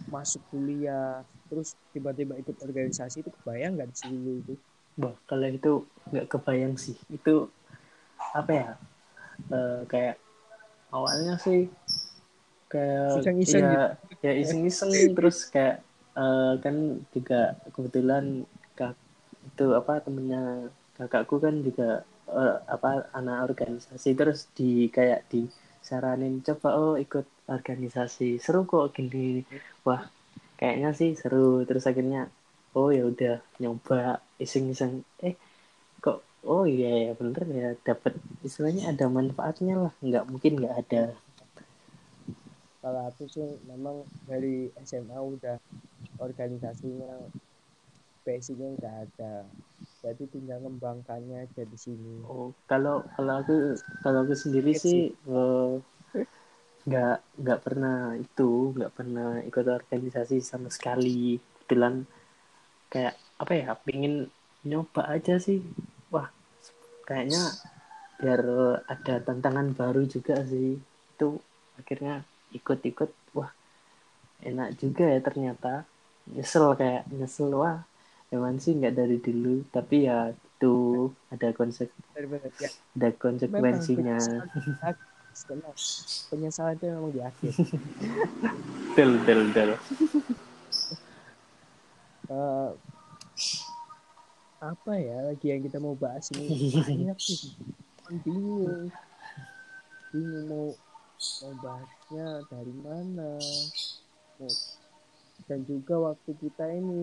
masuk 0.09 0.41
kuliah 0.49 1.21
terus 1.49 1.77
tiba-tiba 1.93 2.33
ikut 2.41 2.55
organisasi 2.57 3.21
itu 3.21 3.29
kebayang 3.41 3.77
nggak 3.77 3.89
di 3.91 3.97
sini 3.97 4.31
itu? 4.41 4.53
Wah, 4.95 5.15
kalau 5.27 5.47
itu 5.51 5.73
nggak 6.11 6.27
kebayang 6.31 6.75
sih. 6.79 6.95
Itu 7.11 7.51
apa 8.31 8.51
ya? 8.51 8.69
Eh, 9.51 9.81
kayak 9.91 10.15
awalnya 10.95 11.35
sih 11.37 11.67
kayak 12.69 13.21
Iseng-iseng 13.21 13.63
ya, 13.63 13.71
gitu. 14.09 14.25
ya 14.25 14.31
iseng-iseng 14.33 14.91
terus 15.13 15.37
kayak 15.53 15.85
eh, 16.17 16.53
kan 16.63 16.75
juga 17.13 17.59
kebetulan 17.71 18.47
kak 18.73 18.97
itu 19.45 19.65
apa 19.77 20.01
temennya 20.01 20.73
kakakku 20.97 21.37
kan 21.37 21.61
juga 21.61 22.03
eh, 22.31 22.57
apa 22.65 23.11
anak 23.13 23.53
organisasi. 23.53 24.17
Terus 24.17 24.49
di 24.57 24.89
kayak 24.89 25.29
disaranin 25.29 26.41
coba 26.41 26.69
oh 26.75 26.95
ikut 26.97 27.25
organisasi. 27.47 28.41
Seru 28.41 28.65
kok 28.65 28.95
gini. 28.95 29.45
Wah 29.85 30.09
kayaknya 30.57 30.91
sih 30.97 31.13
seru. 31.13 31.63
Terus 31.67 31.85
akhirnya 31.85 32.27
oh 32.75 32.89
ya 32.91 33.05
udah 33.07 33.39
nyoba 33.61 34.19
iseng-iseng. 34.41 35.05
Eh 35.21 35.37
kok 36.01 36.25
oh 36.45 36.65
iya 36.65 37.09
ya 37.09 37.11
bener 37.13 37.43
ya 37.49 37.69
dapat 37.85 38.17
istilahnya 38.41 38.91
ada 38.91 39.05
manfaatnya 39.07 39.75
lah. 39.89 39.93
Nggak 40.01 40.23
mungkin 40.31 40.53
nggak 40.63 40.75
ada 40.87 41.03
kalau 42.85 43.01
aku 43.09 43.25
sih 43.25 43.41
memang 43.65 44.05
dari 44.29 44.69
SMA 44.85 45.17
udah 45.17 45.57
organisasinya 46.21 47.17
basicnya 48.21 48.77
nggak 48.77 48.95
ada. 49.09 49.41
Jadi 50.05 50.29
tinggal 50.29 50.61
ngembangkannya 50.61 51.49
aja 51.49 51.65
di 51.65 51.77
sini. 51.81 52.21
Oh 52.29 52.53
kalau 52.69 53.01
kalau 53.17 53.41
aku 53.41 53.73
kalau 54.05 54.21
aku 54.21 54.37
sendiri 54.37 54.77
Kaget 54.77 54.85
sih. 54.85 55.09
eh, 55.17 55.73
nggak 56.85 57.17
nggak 57.41 57.59
pernah 57.65 58.13
itu 58.13 58.77
nggak 58.77 58.93
pernah 58.93 59.41
ikut 59.41 59.65
organisasi 59.65 60.45
sama 60.45 60.69
sekali. 60.69 61.41
Kebetulan 61.41 62.05
kayak 62.93 63.17
apa 63.41 63.53
ya 63.57 63.73
pingin 63.81 64.29
nyoba 64.61 65.09
aja 65.09 65.41
sih. 65.41 65.57
Wah 66.13 66.29
kayaknya 67.09 67.49
biar 68.21 68.41
ada 68.85 69.15
tantangan 69.25 69.73
baru 69.73 70.05
juga 70.05 70.45
sih. 70.45 70.77
Itu 71.17 71.41
akhirnya 71.81 72.21
ikut-ikut 72.55 73.11
wah 73.35 73.51
enak 74.41 74.79
juga 74.79 75.05
ya 75.11 75.19
ternyata. 75.19 75.83
Nyesel 76.31 76.73
kayak 76.79 77.05
nyesel 77.11 77.51
wah 77.53 77.83
emang 78.31 78.57
sih 78.57 78.73
nggak 78.73 78.95
dari 78.95 79.17
dulu. 79.19 79.67
Tapi 79.69 80.07
ya 80.07 80.31
itu 80.31 81.11
ada 81.29 81.51
konsep 81.51 81.91
ya. 81.91 82.71
ada 82.95 83.09
memang 83.11 83.19
konsekuensinya 83.19 84.17
penyesalan, 86.31 86.79
itu 86.79 86.85
memang 86.87 87.11
di 87.11 87.19
akhir. 87.19 87.53
Del 88.95 89.11
del 89.27 89.51
del. 89.51 89.71
Eh, 92.31 92.69
apa 94.63 94.91
ya 94.95 95.17
lagi 95.27 95.45
yang 95.51 95.61
kita 95.67 95.77
mau 95.83 95.93
bahas 95.99 96.31
ini? 96.31 96.47
Banyak 96.87 97.19
sih. 97.19 97.51
Bingung. 98.23 98.87
Bingung 100.15 100.45
mau 100.47 100.65
mau 101.39 101.53
bahasnya 101.63 102.25
dari 102.51 102.73
mana? 102.87 103.29
Mau- 104.39 104.59
dan 105.47 105.59
juga 105.71 105.95
waktu 106.07 106.31
kita 106.43 106.63
ini 106.79 107.01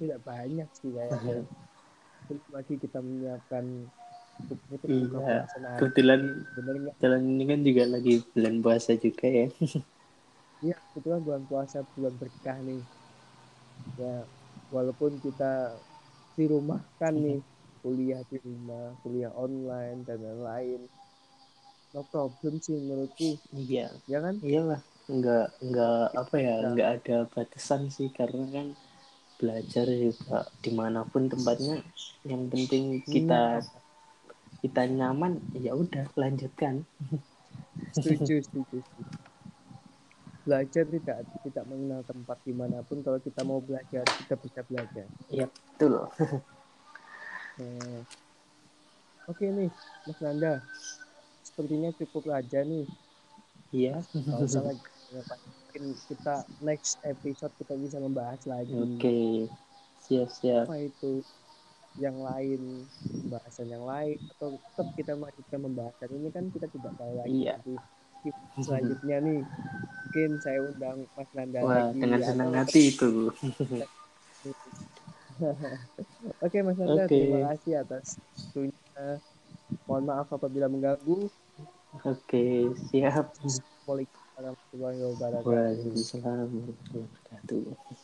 tidak 0.00 0.20
banyak 0.30 0.68
sih 0.80 0.90
kayaknya 0.98 1.36
terus 2.26 2.44
lagi 2.56 2.74
kita 2.84 2.98
menyiapkan 3.08 3.64
untuk 4.42 4.60
untuk 4.74 4.92
iya 4.94 5.30
kebetulan 5.78 6.20
jalan 7.00 7.22
ini 7.32 7.44
kan 7.50 7.60
juga 7.68 7.82
lagi 7.94 8.12
bulan 8.34 8.54
puasa 8.64 8.92
juga 9.04 9.26
ya. 9.28 9.46
Iya, 10.64 10.76
kebetulan 10.90 11.20
bulan 11.26 11.42
puasa 11.50 11.78
bulan 11.94 12.14
berkah 12.20 12.56
nih. 12.66 12.80
Ya, 14.00 14.14
walaupun 14.74 15.12
kita 15.24 15.44
di 16.36 16.44
rumah 16.52 16.80
kan 17.00 17.14
nih, 17.24 17.38
kuliah 17.82 18.20
di 18.30 18.36
rumah, 18.46 18.84
kuliah 19.02 19.32
online 19.44 19.98
dan 20.08 20.18
lain-lain. 20.26 20.80
No 21.94 22.02
problem 22.10 22.58
sih 22.58 22.74
menurutku, 22.74 23.38
iya 23.54 23.86
ya 24.10 24.18
kan? 24.18 24.34
iyalah 24.42 24.82
nggak 25.06 25.46
nggak 25.62 26.02
apa 26.10 26.36
ya 26.42 26.54
Nah. 26.58 26.70
nggak 26.74 26.90
ada 26.98 27.16
batasan 27.30 27.86
sih 27.86 28.10
karena 28.10 28.44
kan 28.50 28.66
belajar 29.38 29.86
juga 29.86 30.38
di 30.58 30.70
mana 30.74 31.06
pun 31.06 31.30
tempatnya 31.30 31.78
yang 32.26 32.50
penting 32.50 32.98
kita 33.06 33.62
Nah. 33.62 33.82
kita 34.58 34.82
nyaman 34.90 35.38
ya 35.54 35.70
udah 35.76 36.10
lanjutkan 36.18 36.82
Setuju, 37.94 38.42
setuju. 38.42 38.78
Belajar 40.42 40.84
tidak 40.90 41.18
tidak 41.46 41.64
mengenal 41.70 42.02
tempat 42.02 42.38
di 42.42 42.52
mana 42.52 42.82
pun. 42.82 43.00
Kalau 43.06 43.22
kita 43.22 43.40
mau 43.46 43.62
belajar, 43.62 44.02
kita 44.02 44.34
bisa 44.34 44.60
belajar. 44.66 45.06
ya 45.30 45.46
betul 45.46 45.94
Nah, 47.54 48.02
Oke 49.30 49.46
nih, 49.48 49.70
Mas 50.04 50.18
Nanda. 50.20 50.58
Sepertinya 51.54 51.94
cukup 51.94 52.34
aja 52.34 52.66
nih. 52.66 52.82
iya 53.70 54.02
usah 54.42 54.66
lagi. 54.66 54.82
Mungkin 55.14 55.94
kita 56.10 56.42
next 56.58 56.98
episode 57.06 57.54
kita 57.62 57.78
bisa 57.78 58.02
membahas 58.02 58.42
lagi. 58.50 58.74
oke 58.74 59.46
siap 60.02 60.28
siap 60.34 60.66
apa 60.66 60.82
itu 60.82 61.22
yang 62.02 62.18
lain 62.18 62.82
pembahasan 63.22 63.70
yang 63.70 63.86
lain 63.86 64.18
atau 64.34 64.58
tetap 64.58 64.88
kita 64.98 65.12
melanjutkan 65.14 65.58
pembahasan 65.62 66.10
ini 66.10 66.28
kan 66.34 66.44
kita 66.50 66.66
tidak 66.74 66.92
tahu 66.98 67.12
lagi 67.22 67.38
Iya. 67.38 67.56
selanjutnya 68.58 69.16
nih 69.22 69.40
mungkin 69.46 70.30
saya 70.42 70.58
undang 70.58 70.98
Mas 71.14 71.30
Nanda 71.38 71.58
Wah, 71.62 71.70
lagi 71.88 72.02
dengan 72.02 72.20
senang 72.20 72.50
atau 72.50 72.60
hati 72.66 72.82
itu. 72.92 73.10
Oke 76.42 76.58
Mas 76.62 76.76
Nanda, 76.78 77.02
Oke. 77.06 77.14
terima 77.14 77.38
kasih 77.54 77.72
atas 77.80 78.06
waktunya. 78.18 79.08
Mohon 79.88 80.04
maaf 80.06 80.28
apabila 80.30 80.66
mengganggu. 80.70 81.26
Oke, 82.02 82.74
siap. 82.90 83.30
Assalamualaikum 83.38 84.18
warahmatullahi 84.34 84.98
wabarakatuh. 85.14 85.46
Waalaikumsalam 85.46 86.48
warahmatullahi 86.50 87.06
wabarakatuh. 87.06 88.03